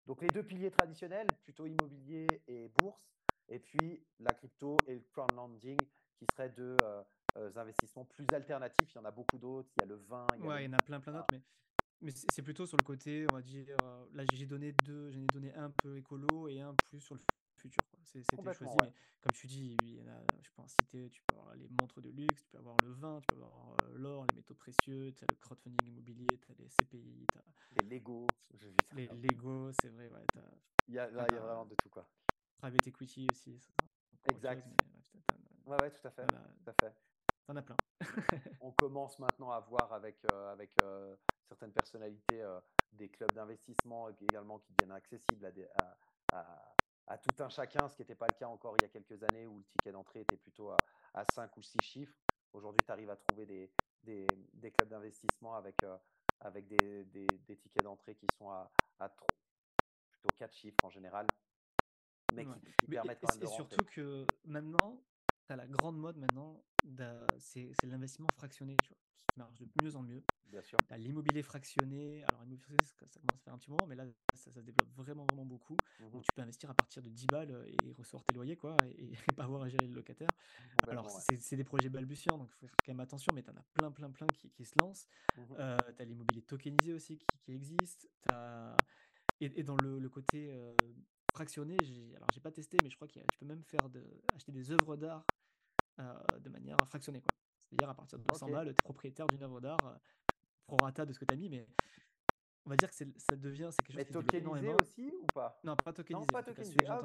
Donc 0.07 0.23
les 0.23 0.31
deux 0.31 0.47
piliers 0.47 0.71
traditionnels, 0.71 1.41
plutôt 1.43 1.67
immobilier 1.67 2.45
et 2.47 2.69
bourse, 2.69 3.15
Et 3.49 3.61
puis 3.61 4.11
la 4.19 4.35
crypto 4.35 4.85
et 4.87 4.95
le 4.97 5.01
crowdlending 5.03 5.91
qui 6.17 6.27
seraient 6.27 6.51
deux 6.51 6.83
investissements 7.35 8.05
plus 8.05 8.33
alternatifs. 8.35 8.93
Il 8.95 8.97
y 8.97 9.01
en 9.01 9.05
a 9.05 9.11
beaucoup 9.11 9.39
d'autres. 9.39 9.71
Il 9.77 9.81
y 9.81 9.83
a 9.83 9.87
le 9.87 9.97
vin. 9.97 10.37
Il 10.37 10.45
y, 10.45 10.47
ouais, 10.47 10.65
il 10.65 10.67
y 10.67 10.69
en 10.69 10.73
a 10.73 10.81
plein, 10.83 11.01
plein 11.01 11.13
d'autres. 11.13 11.29
Mais, 11.31 11.43
mais 12.01 12.13
c'est 12.13 12.43
plutôt 12.43 12.67
sur 12.67 12.77
le 12.77 12.83
côté, 12.83 13.27
on 13.29 13.33
va 13.33 13.43
dire, 13.43 13.81
là 14.13 14.25
j'ai 14.25 14.47
donné 14.47 14.73
deux, 14.73 15.11
j'en 15.11 15.21
ai 15.21 15.29
donné 15.29 15.53
un 15.55 15.71
peu 15.71 15.97
écolo 15.97 16.49
et 16.49 16.61
un 16.61 16.75
plus 16.75 17.01
sur 17.01 17.15
le 17.15 17.21
futur. 17.57 17.83
C'était 18.05 18.55
choisi, 18.55 18.77
mais 18.81 18.93
comme 19.21 19.33
tu 19.33 19.47
dis, 19.47 19.77
il 19.81 19.95
y 19.97 20.03
en 20.03 20.07
a, 20.09 20.23
je 20.43 20.51
peux 20.51 20.63
en 20.63 20.69
citer, 20.69 21.11
tu 21.11 21.23
peux 21.23 21.35
avoir 21.35 21.55
les 21.57 21.69
montres 21.69 22.01
de 22.01 22.11
luxe, 22.11 22.43
tu 22.43 22.51
peux 22.51 22.59
avoir 22.59 22.77
le 22.79 22.93
vin, 22.93 23.21
tu 23.21 23.29
peux 23.29 23.35
avoir 23.35 23.77
l'or, 23.95 24.25
les 24.27 24.33
métaux 24.33 24.55
précieux, 24.55 25.13
tu 25.15 25.25
as 25.25 25.27
le 25.29 25.35
crowdfunding 25.37 25.87
immobilier, 25.87 26.27
tu 26.41 26.51
as 26.51 26.55
les 26.55 26.69
CPI, 26.69 27.27
tu 27.31 27.39
as 27.39 27.45
les 27.77 27.83
Lego. 27.83 28.27
Les 28.95 29.09
Lego, 29.09 29.73
c'est 29.73 29.89
vrai, 29.89 30.09
ouais. 30.09 30.25
il, 30.87 30.95
y 30.95 30.99
a, 30.99 31.11
là, 31.11 31.27
il 31.29 31.35
y 31.35 31.39
a 31.39 31.41
vraiment 31.41 31.67
de 31.67 31.75
tout, 31.75 31.91
quoi. 31.91 32.09
Private 32.59 32.87
equity 32.87 33.27
aussi. 33.31 33.61
exact. 34.25 34.67
ouais, 35.67 35.77
ouais, 35.77 35.91
tout 35.91 36.07
à 36.07 36.11
fait. 36.11 36.27
Tout 36.27 36.71
à 36.71 36.73
fait. 36.73 36.95
T'en 37.49 37.57
as 37.57 37.63
plein. 37.63 37.77
on 38.61 38.71
commence 38.71 39.19
maintenant 39.19 39.51
à 39.51 39.59
voir 39.59 39.93
avec, 39.93 40.23
avec 40.31 40.71
certaines 41.49 41.73
personnalités 41.73 42.45
des 42.93 43.09
clubs 43.09 43.33
d'investissement 43.33 44.11
également 44.11 44.61
qui 44.61 44.73
deviennent 44.75 44.95
accessibles 44.95 45.45
à, 45.47 45.51
des, 45.51 45.67
à 46.33 46.77
à 47.09 47.17
tout 47.17 47.43
un 47.43 47.49
chacun, 47.49 47.89
ce 47.89 47.97
qui 47.97 48.03
n'était 48.03 48.15
pas 48.15 48.27
le 48.27 48.39
cas 48.39 48.49
encore 48.49 48.77
il 48.79 48.83
y 48.83 48.85
a 48.85 48.89
quelques 48.89 49.23
années 49.25 49.47
où 49.47 49.59
le 49.59 49.65
ticket 49.65 49.93
d'entrée 49.93 50.21
était 50.21 50.37
plutôt 50.37 50.71
à, 50.71 50.77
à 51.15 51.25
5 51.25 51.57
ou 51.57 51.63
6 51.63 51.79
chiffres. 51.83 52.15
Aujourd'hui, 52.53 52.85
tu 52.85 52.93
arrives 52.93 53.11
à 53.11 53.17
trouver 53.17 53.47
des, 53.47 53.73
des, 54.03 54.27
des 54.53 54.71
clubs 54.71 54.89
d'investissement 54.89 55.55
avec, 55.55 55.83
euh, 55.85 55.97
avec 56.41 56.69
des, 56.69 57.05
des, 57.05 57.57
tickets 57.57 57.83
d'entrée 57.83 58.15
qui 58.15 58.27
sont 58.39 58.51
à, 58.51 58.71
à 58.99 59.09
plutôt 59.09 60.29
4 60.37 60.55
chiffres 60.55 60.85
en 60.85 60.91
général, 60.91 61.27
mais 62.35 62.45
qui, 62.45 62.87
permettent 62.89 63.21
quand 63.21 63.35
même 63.35 63.43
et, 63.43 63.55
surtout 63.55 63.85
que 63.87 64.27
maintenant, 64.45 65.01
tu 65.49 65.53
as 65.55 65.57
la 65.57 65.67
grande 65.67 65.97
mode 65.97 66.17
maintenant, 66.19 66.63
c'est 67.39 67.73
l'investissement 67.85 68.29
fractionné, 68.35 68.77
tu 68.83 68.91
vois, 68.91 68.99
qui 69.33 69.39
marche 69.39 69.59
de 69.59 69.67
mieux 69.83 69.97
en 69.97 70.03
mieux. 70.03 70.23
Bien 70.47 70.63
sûr. 70.63 70.79
L'immobilier 70.97 71.43
fractionné, 71.43 72.23
alors 72.25 72.43
l'immobilier 72.43 72.63
fractionné, 72.67 72.85
ça, 72.85 73.21
commence 73.21 73.41
à 73.41 73.45
faire 73.45 73.55
un 73.55 73.59
petit 73.59 73.71
moment, 73.71 73.87
mais 73.87 73.97
là, 73.97 74.05
ça, 74.35 74.51
se 74.51 74.61
développe 74.61 74.91
vraiment, 74.95 75.25
vraiment 75.25 75.47
beaucoup. 75.47 75.77
Mmh 76.01 76.21
tu 76.21 76.33
peux 76.35 76.43
investir 76.43 76.71
à 76.71 76.75
partir 76.75 77.03
de 77.03 77.09
10 77.09 77.27
balles 77.27 77.67
et 77.67 77.93
recevoir 77.93 78.25
tes 78.25 78.35
loyers, 78.35 78.57
quoi, 78.57 78.77
et, 78.99 79.11
pas 79.37 79.45
avoir 79.45 79.63
à 79.63 79.69
gérer 79.69 79.87
le 79.87 79.95
locataire. 79.95 80.29
alors, 80.87 81.11
c'est 81.11 81.57
des 81.57 81.65
projets 81.65 81.89
balbutiants, 81.89 82.37
donc 82.37 82.49
il 82.51 82.59
faut 82.59 82.67
faire 82.67 82.77
quand 82.85 82.93
même 82.93 83.01
attention, 83.01 83.33
mais 83.35 83.43
tu 83.43 83.51
en 83.51 83.57
as 83.57 83.65
plein, 83.73 83.91
plein, 83.91 84.11
plein 84.11 84.27
qui, 84.27 84.51
qui 84.51 84.65
se 84.65 84.79
lancent. 84.79 85.09
Mmh 85.37 85.41
euh, 85.59 85.79
tu 85.97 86.03
as 86.03 86.05
l'immobilier 86.05 86.43
tokenisé 86.43 86.93
aussi 86.93 87.17
qui, 87.17 87.27
qui 87.39 87.53
existe. 87.53 88.09
As... 88.29 88.77
Et, 89.41 89.61
et, 89.61 89.63
dans 89.63 89.77
le, 89.77 89.99
le 89.99 90.09
côté 90.09 90.51
euh, 90.51 90.75
fractionné, 91.33 91.77
alors 92.17 92.29
j'ai 92.33 92.41
pas 92.41 92.51
testé, 92.51 92.79
mais 92.83 92.91
je 92.91 92.97
crois 92.97 93.07
que 93.07 93.13
tu 93.13 93.39
peux 93.39 93.47
même 93.47 93.63
faire 93.63 93.89
de, 93.89 94.03
acheter 94.35 94.51
des 94.51 94.71
œuvres 94.73 94.97
d'art 94.97 95.25
de 95.99 96.49
manière 96.49 96.77
fractionnée. 96.87 97.23
C'est-à-dire 97.69 97.91
à 97.91 97.95
partir 97.95 98.19
de 98.19 98.25
200 98.25 98.49
balles, 98.51 98.67
tu 98.67 98.71
es 98.71 98.75
propriétaire 98.83 99.27
d'une 99.27 99.43
œuvre 99.43 99.61
d'art 99.61 99.79
euh, 99.85 99.95
pro 100.67 100.77
rata 100.79 101.05
de 101.05 101.13
ce 101.13 101.19
que 101.19 101.25
tu 101.25 101.35
as 101.35 101.37
mis, 101.37 101.49
mais 101.49 101.67
on 102.65 102.71
va 102.71 102.77
dire 102.77 102.91
que 102.91 102.97
ça 102.97 103.37
devient 103.37 103.71
c'est 103.71 103.87
quelque 103.87 104.13
chose 104.13 104.25
mais 104.31 104.41
tokenisé 104.41 104.75
aussi 104.81 105.13
ou 105.21 105.27
pas? 105.35 105.59
Non, 105.65 105.77
pas 105.77 105.93
tokenisé. 105.93 106.21
Non, 106.21 106.27
pas 106.27 106.43
tokenisé. 106.43 106.77
Ah, 106.87 107.03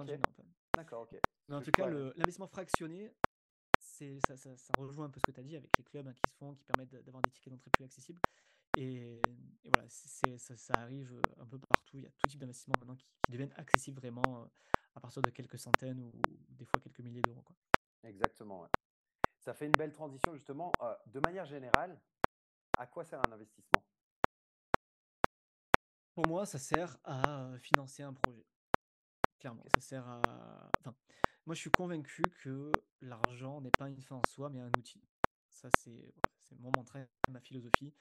D'accord, 0.76 1.04
ok. 1.04 1.20
Mais 1.48 1.56
en 1.56 1.62
tout 1.62 1.72
cas, 1.72 1.90
l'investissement 1.90 2.48
fractionné, 2.48 3.14
ça, 3.80 4.38
ça, 4.38 4.58
ça, 4.58 4.74
rejoint 4.78 5.06
un 5.06 5.10
peu 5.10 5.20
ce 5.20 5.26
que 5.26 5.32
tu 5.32 5.40
as 5.40 5.44
dit 5.44 5.56
avec 5.56 5.70
les 5.78 5.84
clubs 5.84 6.08
hein, 6.08 6.14
qui 6.14 6.32
se 6.32 6.36
font, 6.38 6.56
qui 6.56 6.64
permettent 6.64 6.96
d'avoir 7.04 7.22
des 7.22 7.30
tickets 7.30 7.52
d'entrée 7.52 7.70
plus 7.72 7.84
accessibles. 7.84 8.20
Et, 8.78 9.22
voilà, 9.66 9.88
ça, 9.88 10.58
ça, 10.58 10.74
arrive 10.76 11.14
un 11.38 11.46
peu 11.46 11.60
partout. 11.60 11.98
Il 11.98 12.04
y 12.04 12.08
a 12.08 12.12
tout 12.12 12.28
type 12.28 12.40
d'investissement 12.40 12.74
maintenant 12.80 12.96
qui, 12.96 13.06
qui, 13.06 13.32
deviennent 13.32 13.54
accessibles 13.56 14.00
vraiment 14.00 14.24
euh, 14.26 14.46
à 14.96 15.00
partir 15.00 15.22
de 15.22 15.30
quelques 15.30 15.60
centaines 15.60 16.00
ou 16.00 16.12
des 16.50 16.66
fois 16.66 16.80
quelques 16.82 17.02
milliers 17.02 17.22
d'euros. 17.22 17.44
Exactement. 18.04 18.62
Ouais 18.62 18.70
ça 19.44 19.54
fait 19.54 19.66
une 19.66 19.74
belle 19.74 19.92
transition 19.92 20.34
justement. 20.34 20.72
Euh, 20.82 20.96
de 21.08 21.20
manière 21.20 21.46
générale, 21.46 22.02
à 22.78 22.88
quoi 22.88 23.04
sert 23.04 23.20
un 23.28 23.32
investissement? 23.34 23.84
Pour 26.16 26.28
moi, 26.28 26.46
ça 26.46 26.60
sert 26.60 26.98
à 27.04 27.52
financer 27.60 28.04
un 28.04 28.14
projet. 28.14 28.46
Clairement, 29.40 29.66
ça 29.76 29.82
sert 29.82 30.08
à. 30.08 30.22
Enfin, 30.80 30.96
moi, 31.46 31.56
je 31.56 31.60
suis 31.60 31.72
convaincu 31.72 32.22
que 32.42 32.72
l'argent 33.02 33.60
n'est 33.60 33.72
pas 33.72 33.90
une 33.90 34.00
fin 34.00 34.16
en 34.16 34.22
soi, 34.30 34.50
mais 34.50 34.62
un 34.62 34.72
outil. 34.78 35.04
Ça, 35.50 35.70
c'est 35.78 36.14
mon 36.60 36.72
mantra, 36.76 37.00
ma 37.30 37.42
philosophie. 37.42 37.94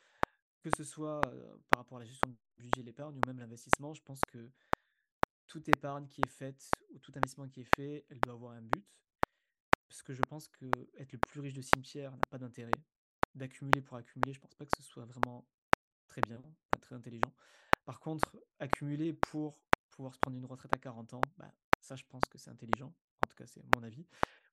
Que 0.61 0.71
ce 0.77 0.85
soit 0.85 1.21
euh, 1.27 1.57
par 1.71 1.81
rapport 1.81 1.99
à 1.99 2.03
la 2.03 2.07
gestion 2.07 2.31
du 2.31 2.39
budget, 2.57 2.83
l'épargne 2.85 3.17
ou 3.17 3.21
même 3.27 3.41
l'investissement, 3.41 3.95
je 3.95 4.03
pense 4.03 4.21
que 4.29 4.53
toute 5.49 5.69
épargne 5.69 6.07
qui 6.07 6.21
est 6.21 6.31
faite 6.31 6.71
ou 6.91 7.01
tout 7.01 7.13
investissement 7.17 7.49
qui 7.49 7.63
est 7.63 7.75
fait, 7.77 8.07
elle 8.11 8.21
doit 8.21 8.35
avoir 8.35 8.53
un 8.53 8.63
but 8.63 8.87
parce 9.93 10.03
que 10.03 10.15
je 10.15 10.23
pense 10.23 10.49
que 10.49 10.65
être 10.97 11.13
le 11.13 11.19
plus 11.19 11.41
riche 11.41 11.53
de 11.53 11.61
cimetière 11.61 12.13
n'a 12.13 12.23
pas 12.31 12.39
d'intérêt. 12.39 12.71
D'accumuler 13.35 13.83
pour 13.83 13.99
accumuler, 13.99 14.33
je 14.33 14.41
pense 14.41 14.55
pas 14.55 14.65
que 14.65 14.75
ce 14.75 14.83
soit 14.83 15.05
vraiment 15.05 15.47
très 16.07 16.23
bien, 16.23 16.41
pas 16.71 16.79
très 16.81 16.95
intelligent. 16.95 17.35
Par 17.85 18.01
contre, 18.01 18.39
accumuler 18.59 19.13
pour 19.13 19.61
pouvoir 19.91 20.15
se 20.15 20.19
prendre 20.19 20.39
une 20.39 20.47
retraite 20.47 20.73
à 20.73 20.79
40 20.79 21.13
ans, 21.13 21.21
bah, 21.37 21.53
ça 21.83 21.95
je 21.95 22.05
pense 22.05 22.23
que 22.31 22.39
c'est 22.39 22.49
intelligent, 22.49 22.87
en 23.23 23.27
tout 23.29 23.37
cas 23.37 23.45
c'est 23.45 23.63
mon 23.77 23.83
avis. 23.83 24.07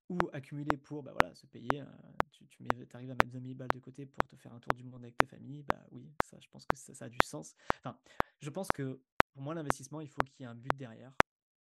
Ou 0.09 0.17
accumuler 0.33 0.75
pour 0.75 1.03
bah, 1.03 1.13
voilà, 1.13 1.33
se 1.35 1.45
payer, 1.45 1.85
tu, 2.31 2.45
tu 2.45 2.67
arrives 2.91 3.11
à 3.11 3.13
mettre 3.13 3.31
20 3.31 3.41
000 3.41 3.55
balles 3.55 3.69
de 3.73 3.79
côté 3.79 4.05
pour 4.05 4.21
te 4.27 4.35
faire 4.35 4.51
un 4.51 4.59
tour 4.59 4.73
du 4.73 4.83
monde 4.83 5.03
avec 5.03 5.17
ta 5.17 5.25
famille, 5.25 5.63
bah 5.63 5.85
oui, 5.91 6.11
ça 6.25 6.37
je 6.41 6.49
pense 6.49 6.65
que 6.65 6.75
ça, 6.75 7.05
a 7.05 7.07
du 7.07 7.19
sens. 7.23 7.55
Enfin, 7.77 7.97
je 8.41 8.49
pense 8.49 8.67
que 8.73 9.01
pour 9.31 9.41
moi 9.41 9.55
l'investissement, 9.55 10.01
il 10.01 10.09
faut 10.09 10.21
qu'il 10.21 10.41
y 10.41 10.43
ait 10.43 10.51
un 10.51 10.55
but 10.55 10.75
derrière, 10.75 11.13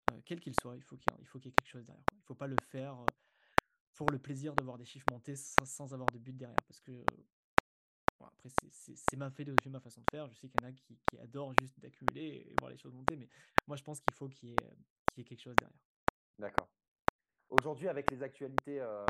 euh, 0.09 0.19
quel 0.25 0.39
qu'il 0.39 0.55
soit, 0.59 0.75
il 0.75 0.81
faut 0.81 0.97
qu'il 0.97 1.13
y, 1.13 1.47
ait 1.47 1.51
quelque 1.51 1.67
chose 1.67 1.85
derrière. 1.85 2.05
Il 2.13 2.17
ne 2.17 2.23
faut 2.23 2.33
pas 2.33 2.47
le 2.47 2.55
faire 2.71 3.05
pour 3.97 4.11
le 4.11 4.19
plaisir 4.19 4.55
de 4.55 4.63
voir 4.63 4.77
des 4.77 4.85
chiffres 4.85 5.07
monter 5.11 5.35
sans, 5.35 5.91
avoir 5.91 6.09
de 6.11 6.19
but 6.19 6.37
derrière. 6.37 6.61
Parce 6.67 6.79
que 6.79 7.03
après, 8.23 8.49
c'est 8.71 9.17
ma 9.17 9.29
façon 9.79 10.01
de 10.01 10.05
faire. 10.11 10.27
Je 10.27 10.35
sais 10.35 10.47
qu'il 10.47 10.61
y 10.61 10.65
en 10.65 10.69
a 10.69 10.71
qui, 10.71 10.97
qui 11.09 11.19
adorent 11.19 11.53
juste 11.59 11.79
d'accumuler 11.79 12.47
et 12.47 12.55
voir 12.59 12.71
les 12.71 12.77
choses 12.77 12.93
monter, 12.93 13.15
mais 13.15 13.27
moi 13.67 13.75
je 13.75 13.83
pense 13.83 13.99
qu'il 13.99 14.13
faut 14.13 14.27
qu'il 14.27 14.49
y, 14.49 15.21
ait 15.21 15.23
quelque 15.23 15.41
chose 15.41 15.55
derrière. 15.55 15.77
D'accord. 16.37 16.69
Aujourd'hui, 17.49 17.87
avec 17.87 18.11
les 18.11 18.21
actualités 18.21 18.79
euh, 18.79 19.05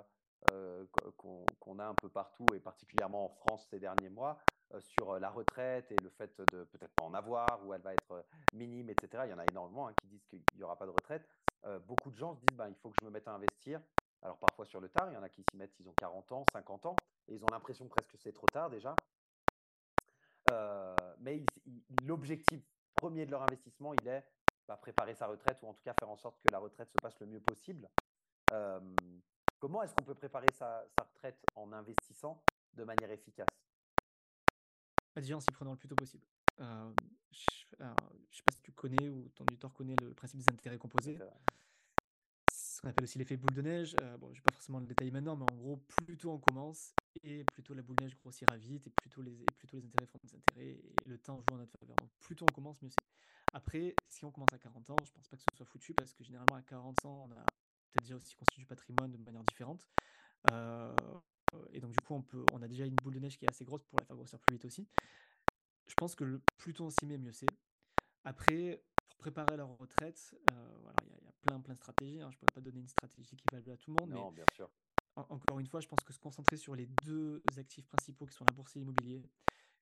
euh, 0.52 0.86
qu'on 1.18 1.80
a 1.80 1.86
un 1.86 1.96
peu 1.96 2.10
partout, 2.10 2.48
et 2.54 2.60
particulièrement 2.60 3.26
en 3.26 3.30
France 3.30 3.68
ces 3.70 3.80
derniers 3.80 4.10
mois, 4.10 4.40
euh, 4.74 4.80
sur 4.80 5.20
la 5.20 5.30
retraite 5.30 5.92
et 5.92 5.98
le 6.02 6.10
fait 6.10 6.40
de 6.54 6.64
peut-être 6.66 6.94
pas 6.96 7.04
en 7.04 7.14
avoir, 7.14 7.66
ou 7.66 7.74
elle 7.74 7.82
va 7.82 7.94
être 7.94 8.26
minime, 8.54 8.90
etc., 8.90 9.24
il 9.26 9.32
y 9.32 9.34
en 9.34 9.40
a 9.40 9.46
énormément 9.50 9.88
hein, 9.88 9.94
qui 10.00 10.08
disent 10.08 10.26
qu'il 10.26 10.44
n'y 10.56 10.64
aura 10.64 10.78
pas 10.78 10.86
de 10.86 10.92
retraite. 10.92 11.28
beaucoup 11.88 12.12
de 12.12 12.18
gens 12.18 12.36
se 12.36 12.40
disent 12.42 12.58
ben, 12.58 12.70
il 12.70 12.76
faut 12.76 12.90
que 12.90 12.98
je 13.02 13.06
me 13.06 13.12
mette 13.12 13.28
à 13.28 13.34
investir 13.34 13.82
alors 14.22 14.38
parfois 14.38 14.66
sur 14.66 14.82
le 14.82 14.90
tard, 14.90 15.10
il 15.10 15.14
y 15.14 15.18
en 15.18 15.24
a 15.24 15.30
qui 15.30 15.44
s'y 15.44 15.58
mettent, 15.58 15.80
ils 15.80 15.88
ont 15.88 15.94
40 15.94 16.32
ans, 16.32 16.46
50 16.52 16.86
ans, 16.88 16.96
et 17.28 17.36
ils 17.36 17.44
ont 17.44 17.50
l'impression 17.52 17.88
presque 17.88 18.12
que 18.12 18.18
c'est 18.18 18.34
trop 18.34 18.48
tard 18.48 18.70
déjà. 18.70 18.96
Euh, 20.50 21.16
mais 21.20 21.44
l'objectif 22.04 22.62
premier 22.96 23.26
de 23.26 23.32
leur 23.32 23.44
investissement, 23.44 23.94
il 23.94 24.08
est 24.08 24.26
bah, 24.68 24.78
préparer 24.78 25.14
sa 25.14 25.28
retraite 25.28 25.62
ou 25.62 25.68
en 25.68 25.74
tout 25.74 25.84
cas 25.84 25.94
faire 26.00 26.10
en 26.10 26.18
sorte 26.18 26.40
que 26.40 26.52
la 26.52 26.60
retraite 26.60 26.90
se 26.92 26.98
passe 27.02 27.20
le 27.20 27.28
mieux 27.28 27.40
possible. 27.40 27.90
Euh, 28.52 28.80
comment 29.60 29.84
est-ce 29.84 29.94
qu'on 29.94 30.04
peut 30.04 30.16
préparer 30.16 30.52
sa, 30.52 30.86
retraite 30.98 31.46
en 31.56 31.72
investissant 31.74 32.44
de 32.74 32.84
manière 32.84 33.12
efficace? 33.12 33.48
Bah, 35.16 35.22
Déjà 35.22 35.36
en 35.36 35.40
s'y 35.40 35.52
prenant 35.52 35.72
le 35.72 35.78
plus 35.78 35.88
tôt 35.88 35.96
possible. 35.96 36.26
Euh, 36.60 36.92
je 37.32 37.84
ne 37.84 37.94
sais 38.32 38.44
pas 38.44 38.52
si 38.52 38.62
tu 38.62 38.72
connais 38.72 39.10
ou 39.10 39.30
ton 39.36 39.44
auditeur 39.44 39.74
connaît 39.74 39.96
le 40.02 40.14
principe 40.14 40.40
des 40.40 40.52
intérêts 40.52 40.78
composés 40.78 41.20
ce 42.78 42.82
qu'on 42.84 42.90
appelle 42.90 43.06
aussi 43.06 43.18
l'effet 43.18 43.38
boule 43.38 43.56
de 43.56 43.62
neige. 43.64 43.96
Euh, 44.02 44.18
bon, 44.18 44.32
je 44.34 44.40
vais 44.40 44.44
pas 44.44 44.54
forcément 44.54 44.80
le 44.80 44.86
détailler 44.86 45.10
maintenant, 45.10 45.36
mais 45.36 45.52
en 45.52 45.56
gros, 45.56 45.78
plus 45.78 46.16
tôt 46.16 46.32
on 46.32 46.38
commence, 46.38 46.94
et 47.24 47.44
plutôt 47.46 47.74
la 47.74 47.82
boule 47.82 47.96
de 47.96 48.04
neige 48.04 48.16
grossira 48.16 48.56
vite, 48.56 48.86
et 48.86 48.92
plutôt 48.92 49.24
les, 49.24 49.44
intérêts 49.84 50.06
font 50.06 50.20
des 50.24 50.36
intérêts, 50.36 50.68
et 50.68 50.96
le 51.06 51.18
temps 51.18 51.42
joue 51.42 51.56
en 51.56 51.58
notre 51.58 51.76
faveur. 51.80 51.96
Donc 51.96 52.12
plus 52.20 52.36
tôt 52.36 52.46
on 52.48 52.54
commence, 52.54 52.80
mieux 52.84 52.90
c'est. 52.90 53.06
Après, 53.52 53.96
si 54.08 54.26
on 54.26 54.32
commence 54.32 54.54
à 54.54 54.60
40 54.60 54.92
ans, 54.92 54.96
je 55.04 55.12
pense 55.12 55.28
pas 55.28 55.38
que 55.38 55.42
ce 55.42 55.58
soit 55.58 55.66
foutu, 55.66 55.96
parce 55.96 56.14
que 56.14 56.24
généralement 56.24 56.56
à 56.56 56.62
40 56.62 57.06
ans, 57.06 57.28
on 57.28 57.32
a 57.32 57.36
peut-être 57.36 58.04
déjà 58.04 58.16
aussi 58.16 58.36
constitué 58.36 58.62
du 58.62 58.68
patrimoine 58.68 59.12
de 59.12 59.18
manière 59.18 59.44
différente. 59.44 59.90
Et 61.72 61.80
donc 61.80 61.92
du 61.92 62.00
coup, 62.06 62.24
on, 62.52 62.62
a 62.62 62.68
déjà 62.68 62.86
une 62.86 62.96
boule 62.96 63.16
de 63.16 63.20
neige 63.20 63.38
qui 63.38 63.46
est 63.46 63.50
assez 63.50 63.66
grosse 63.66 63.84
pour 63.86 63.98
la 64.00 64.06
faire 64.06 64.16
grossir 64.16 64.38
plus 64.40 64.54
vite 64.54 64.66
aussi. 64.66 64.88
Je 65.88 65.96
pense 65.96 66.14
que 66.14 66.26
le 66.26 66.42
plus 66.58 66.80
on 66.80 66.92
s'y 66.92 67.08
met, 67.08 67.18
mieux 67.18 67.32
c'est. 67.32 67.48
Après, 68.24 68.84
pour 69.08 69.18
préparer 69.18 69.58
leur 69.58 69.76
retraite, 69.78 70.36
euh, 70.52 70.87
plein, 71.42 71.60
plein 71.60 71.74
de 71.74 71.80
stratégies. 71.80 72.22
Hein. 72.22 72.30
Je 72.32 72.36
ne 72.36 72.40
pourrais 72.40 72.54
pas 72.54 72.62
donner 72.62 72.80
une 72.80 72.88
stratégie 72.88 73.36
qui 73.36 73.44
valable 73.52 73.72
à 73.72 73.78
tout 73.78 73.92
le 73.92 74.00
monde. 74.00 74.10
Non, 74.12 74.30
mais 74.30 74.36
bien 74.36 74.46
sûr. 74.54 74.70
encore 75.16 75.60
une 75.60 75.68
fois, 75.68 75.80
je 75.80 75.88
pense 75.88 76.04
que 76.04 76.14
se 76.14 76.20
concentrer 76.20 76.58
sur 76.58 76.76
les 76.76 76.86
deux 77.04 77.42
actifs 77.58 77.86
principaux 77.88 78.26
qui 78.26 78.34
sont 78.34 78.46
la 78.46 78.54
bourse 78.54 78.76
et 78.76 78.80
l'immobilier. 78.80 79.22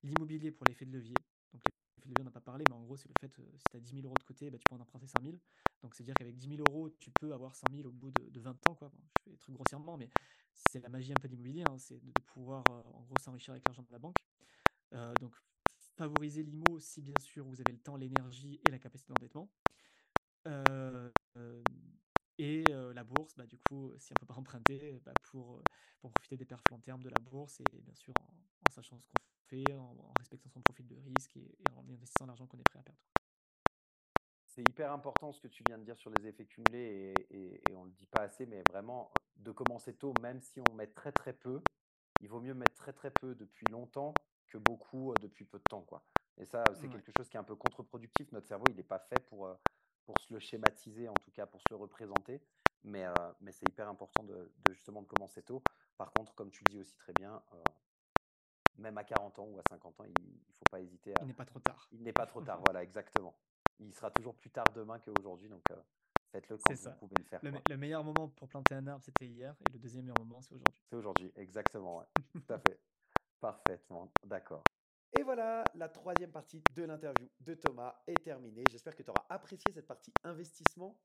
L'immobilier 0.03 0.51
pour 0.51 0.65
l'effet 0.65 0.85
de 0.85 0.91
levier. 0.91 1.15
Donc, 1.53 1.61
l'effet 1.65 2.01
de 2.01 2.09
levier, 2.09 2.21
on 2.21 2.25
n'a 2.25 2.31
pas 2.31 2.41
parlé, 2.41 2.63
mais 2.69 2.75
en 2.75 2.83
gros, 2.83 2.97
c'est 2.97 3.07
le 3.07 3.15
fait, 3.19 3.39
euh, 3.39 3.51
si 3.57 3.63
tu 3.71 3.77
as 3.77 3.79
10 3.79 3.95
000 3.95 4.05
euros 4.05 4.15
de 4.17 4.23
côté, 4.23 4.49
bah, 4.49 4.57
tu 4.57 4.65
peux 4.69 4.75
en 4.75 4.79
emprunter 4.79 5.07
5 5.07 5.23
000. 5.23 5.37
Donc, 5.81 5.95
c'est-à-dire 5.95 6.15
qu'avec 6.15 6.37
10 6.37 6.57
000 6.57 6.61
euros, 6.67 6.89
tu 6.89 7.09
peux 7.11 7.33
avoir 7.33 7.55
100 7.55 7.67
000 7.71 7.87
au 7.87 7.91
bout 7.91 8.11
de, 8.11 8.39
20 8.39 8.67
ans. 8.67 8.75
Quoi. 8.75 8.91
je 9.17 9.23
fais 9.23 9.31
des 9.31 9.37
trucs 9.37 9.55
grossièrement, 9.55 9.97
mais 9.97 10.09
c'est 10.53 10.79
la 10.79 10.89
magie 10.89 11.11
un 11.11 11.19
peu 11.19 11.27
de 11.27 11.33
l'immobilier. 11.33 11.63
Hein. 11.63 11.77
c'est 11.77 11.99
de, 12.03 12.21
pouvoir, 12.21 12.63
euh, 12.69 12.81
en 12.93 13.01
gros, 13.03 13.17
s'enrichir 13.19 13.51
avec 13.51 13.65
l'argent 13.65 13.83
de 13.83 13.91
la 13.91 13.99
banque. 13.99 14.17
donc, 15.19 15.35
favoriser 15.95 16.43
l'IMO 16.43 16.79
si 16.79 17.01
bien 17.01 17.15
sûr 17.19 17.45
vous 17.45 17.61
avez 17.61 17.71
le 17.71 17.79
temps, 17.79 17.95
l'énergie 17.95 18.59
et 18.65 18.71
la 18.71 18.79
capacité 18.79 19.13
d'endettement. 19.13 19.49
Et 22.37 22.63
la 22.65 23.03
bourse, 23.03 23.35
bah, 23.35 23.45
du 23.45 23.57
coup, 23.57 23.93
si 23.97 24.11
on 24.11 24.15
ne 24.15 24.19
peut 24.19 24.25
pas 24.25 24.39
emprunter, 24.39 24.99
bah, 25.05 25.13
pour, 25.23 25.61
pour 25.99 26.11
profiter 26.11 26.37
des 26.37 26.45
perfs 26.45 26.63
long 26.69 26.79
terme 26.79 27.01
de 27.01 27.09
la 27.09 27.19
bourse 27.19 27.59
et 27.61 27.81
bien 27.81 27.95
sûr 27.95 28.13
en, 28.19 28.71
sachant 28.71 28.99
ce 28.99 29.07
qu'on 29.07 29.15
fait, 29.47 29.73
en, 29.73 30.13
respectant 30.17 30.49
son 30.49 30.61
profil 30.61 30.87
de 30.87 30.97
risque 30.97 31.37
et, 31.37 31.57
en 31.75 31.87
investissant 31.87 32.25
l'argent 32.25 32.47
qu'on 32.47 32.59
est 32.59 32.69
prêt 32.69 32.79
à 32.79 32.83
perdre. 32.83 33.01
C'est 34.45 34.67
hyper 34.69 34.91
important 34.91 35.33
ce 35.33 35.41
que 35.41 35.47
tu 35.47 35.63
viens 35.63 35.77
de 35.77 35.83
dire 35.83 35.97
sur 35.97 36.09
les 36.09 36.27
effets 36.27 36.45
cumulés 36.45 37.13
et, 37.29 37.71
et 37.71 37.75
on 37.75 37.83
ne 37.83 37.89
le 37.89 37.95
dit 37.95 38.05
pas 38.05 38.21
assez, 38.21 38.45
mais 38.45 38.63
vraiment 38.69 39.11
de 39.35 39.51
commencer 39.51 39.93
tôt, 39.93 40.13
même 40.21 40.39
si 40.39 40.61
on 40.61 40.73
met 40.73 40.87
très 40.87 41.11
très 41.11 41.33
peu, 41.33 41.61
il 42.21 42.29
vaut 42.29 42.39
mieux 42.39 42.53
mettre 42.53 42.75
très 42.75 42.93
très 42.93 43.11
peu 43.11 43.35
depuis 43.35 43.67
longtemps 43.67 44.13
que 44.47 44.57
beaucoup 44.57 45.13
depuis 45.21 45.45
peu 45.45 45.57
de 45.57 45.63
temps. 45.63 45.81
Quoi. 45.81 46.05
Et 46.37 46.45
ça, 46.45 46.63
c'est 46.73 46.89
quelque 46.89 47.11
chose 47.11 47.29
qui 47.29 47.37
est 47.37 47.39
un 47.39 47.43
peu 47.43 47.55
contre-productif. 47.55 48.31
Notre 48.31 48.47
cerveau, 48.47 48.65
il 48.69 48.75
n'est 48.75 48.83
pas 48.83 48.99
fait 48.99 49.19
pour, 49.27 49.47
pour 50.05 50.19
se 50.19 50.33
le 50.33 50.39
schématiser, 50.39 51.09
en 51.09 51.13
tout 51.13 51.31
cas 51.31 51.45
pour 51.45 51.61
se 51.61 51.67
le 51.71 51.75
représenter. 51.75 52.41
Mais, 52.83 53.05
mais 53.41 53.51
c'est 53.51 53.67
hyper 53.67 53.89
important 53.89 54.23
de, 54.23 54.51
justement 54.69 55.01
de 55.01 55.07
commencer 55.07 55.41
tôt. 55.41 55.63
Par 55.97 56.11
contre, 56.11 56.35
comme 56.35 56.51
tu 56.51 56.63
le 56.67 56.73
dis 56.73 56.79
aussi 56.79 56.95
très 56.95 57.13
bien, 57.13 57.41
même 58.77 58.97
à 58.97 59.03
40 59.03 59.39
ans 59.39 59.47
ou 59.47 59.57
à 59.59 59.63
50 59.69 59.99
ans, 60.01 60.05
il 60.05 60.23
ne 60.23 60.53
faut 60.53 60.65
pas 60.69 60.79
hésiter 60.79 61.15
à. 61.15 61.21
Il 61.21 61.27
n'est 61.27 61.33
pas 61.33 61.45
trop 61.45 61.59
tard. 61.59 61.87
Il 61.91 62.03
n'est 62.03 62.13
pas 62.13 62.25
trop 62.25 62.41
tard, 62.41 62.59
voilà, 62.61 62.83
exactement. 62.83 63.35
Il 63.79 63.93
sera 63.93 64.11
toujours 64.11 64.35
plus 64.35 64.51
tard 64.51 64.65
demain 64.73 64.99
qu'aujourd'hui, 64.99 65.49
donc 65.49 65.63
faites-le 66.31 66.57
quand 66.57 66.73
vous 66.73 66.91
pouvez 66.91 67.15
le 67.17 67.23
faire. 67.23 67.39
Le, 67.43 67.77
meilleur 67.77 68.03
moment 68.03 68.29
pour 68.29 68.47
planter 68.47 68.75
un 68.75 68.87
arbre, 68.87 69.03
c'était 69.03 69.27
hier, 69.27 69.55
et 69.61 69.73
le 69.73 69.79
deuxième 69.79 70.05
meilleur 70.05 70.19
moment, 70.19 70.41
c'est 70.41 70.55
aujourd'hui. 70.55 70.83
C'est 70.89 70.95
aujourd'hui, 70.95 71.31
exactement, 71.35 71.97
ouais. 71.97 72.05
tout 72.31 72.53
à 72.53 72.59
fait. 72.59 72.79
Parfaitement, 73.39 74.11
d'accord. 74.23 74.63
Et 75.17 75.23
voilà, 75.23 75.63
la 75.75 75.87
troisième 75.87 76.31
partie 76.31 76.61
de 76.73 76.83
l'interview 76.83 77.29
de 77.39 77.53
Thomas 77.53 78.03
est 78.05 78.21
terminée. 78.21 78.65
J'espère 78.69 78.95
que 78.95 79.01
tu 79.03 79.09
auras 79.09 79.25
apprécié 79.29 79.71
cette 79.73 79.87
partie 79.87 80.13
investissement. 80.25 80.99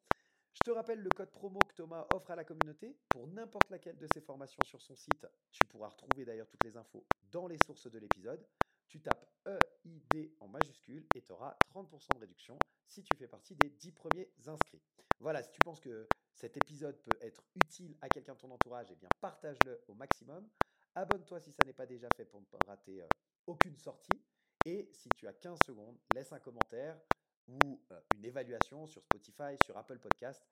Je 0.53 0.61
te 0.65 0.71
rappelle 0.73 1.01
le 1.01 1.11
code 1.11 1.31
promo 1.31 1.61
que 1.61 1.75
Thomas 1.75 2.07
offre 2.13 2.33
à 2.33 2.37
la 2.37 2.45
communauté 2.45 2.99
pour 3.09 3.29
n'importe 3.29 3.71
laquelle 3.71 3.97
de 3.97 4.09
ses 4.13 4.21
formations 4.21 4.63
sur 4.65 4.83
son 4.83 4.97
site. 4.97 5.29
Tu 5.53 5.61
pourras 5.69 5.89
retrouver 5.89 6.25
d'ailleurs 6.25 6.49
toutes 6.49 6.65
les 6.65 6.77
infos 6.77 7.07
dans 7.31 7.47
les 7.47 7.59
sources 7.65 7.89
de 7.89 7.99
l'épisode. 8.01 8.45
Tu 8.89 9.01
tapes 9.01 9.31
EID 9.47 10.35
en 10.41 10.49
majuscule 10.49 11.07
et 11.15 11.23
tu 11.23 11.33
auras 11.33 11.57
30% 11.73 12.15
de 12.15 12.19
réduction 12.19 12.59
si 12.89 13.05
tu 13.05 13.17
fais 13.17 13.29
partie 13.29 13.55
des 13.55 13.71
10 13.71 13.93
premiers 13.93 14.29
inscrits. 14.49 14.83
Voilà, 15.21 15.45
si 15.45 15.53
tu 15.53 15.61
penses 15.61 15.79
que 15.79 16.09
cet 16.35 16.57
épisode 16.57 17.01
peut 17.03 17.17
être 17.21 17.45
utile 17.55 17.97
à 18.01 18.09
quelqu'un 18.09 18.35
de 18.35 18.39
ton 18.39 18.51
entourage, 18.51 18.89
eh 18.91 18.97
bien 18.97 19.09
partage-le 19.21 19.85
au 19.87 19.95
maximum. 19.95 20.51
Abonne-toi 20.97 21.39
si 21.39 21.53
ça 21.53 21.63
n'est 21.65 21.73
pas 21.73 21.87
déjà 21.87 22.09
fait 22.17 22.25
pour 22.25 22.41
ne 22.41 22.47
pas 22.47 22.59
rater 22.67 23.03
euh, 23.03 23.07
aucune 23.47 23.77
sortie. 23.77 24.23
Et 24.67 24.91
si 24.93 25.09
tu 25.17 25.27
as 25.27 25.33
15 25.33 25.59
secondes, 25.67 25.99
laisse 26.15 26.33
un 26.33 26.39
commentaire 26.39 27.01
ou 27.49 27.83
une 28.15 28.25
évaluation 28.25 28.87
sur 28.87 29.03
Spotify, 29.03 29.57
sur 29.65 29.77
Apple 29.77 29.99
Podcast. 29.99 30.47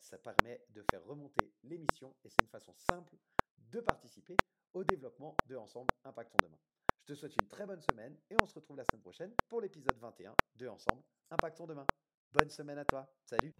Ça 0.00 0.18
permet 0.18 0.64
de 0.70 0.82
faire 0.90 1.04
remonter 1.04 1.52
l'émission 1.62 2.14
et 2.24 2.28
c'est 2.28 2.42
une 2.42 2.48
façon 2.48 2.74
simple 2.74 3.16
de 3.56 3.80
participer 3.80 4.36
au 4.72 4.82
développement 4.84 5.36
de 5.46 5.56
Ensemble 5.56 5.94
Impactons 6.04 6.38
Demain. 6.42 6.58
Je 7.02 7.14
te 7.14 7.18
souhaite 7.18 7.34
une 7.40 7.48
très 7.48 7.66
bonne 7.66 7.80
semaine 7.80 8.18
et 8.30 8.36
on 8.42 8.46
se 8.46 8.54
retrouve 8.54 8.76
la 8.76 8.84
semaine 8.84 9.02
prochaine 9.02 9.34
pour 9.48 9.60
l'épisode 9.60 9.96
21 9.98 10.34
de 10.56 10.68
Ensemble 10.68 11.02
Impactons 11.30 11.66
Demain. 11.66 11.86
Bonne 12.32 12.50
semaine 12.50 12.78
à 12.78 12.84
toi. 12.84 13.08
Salut 13.24 13.54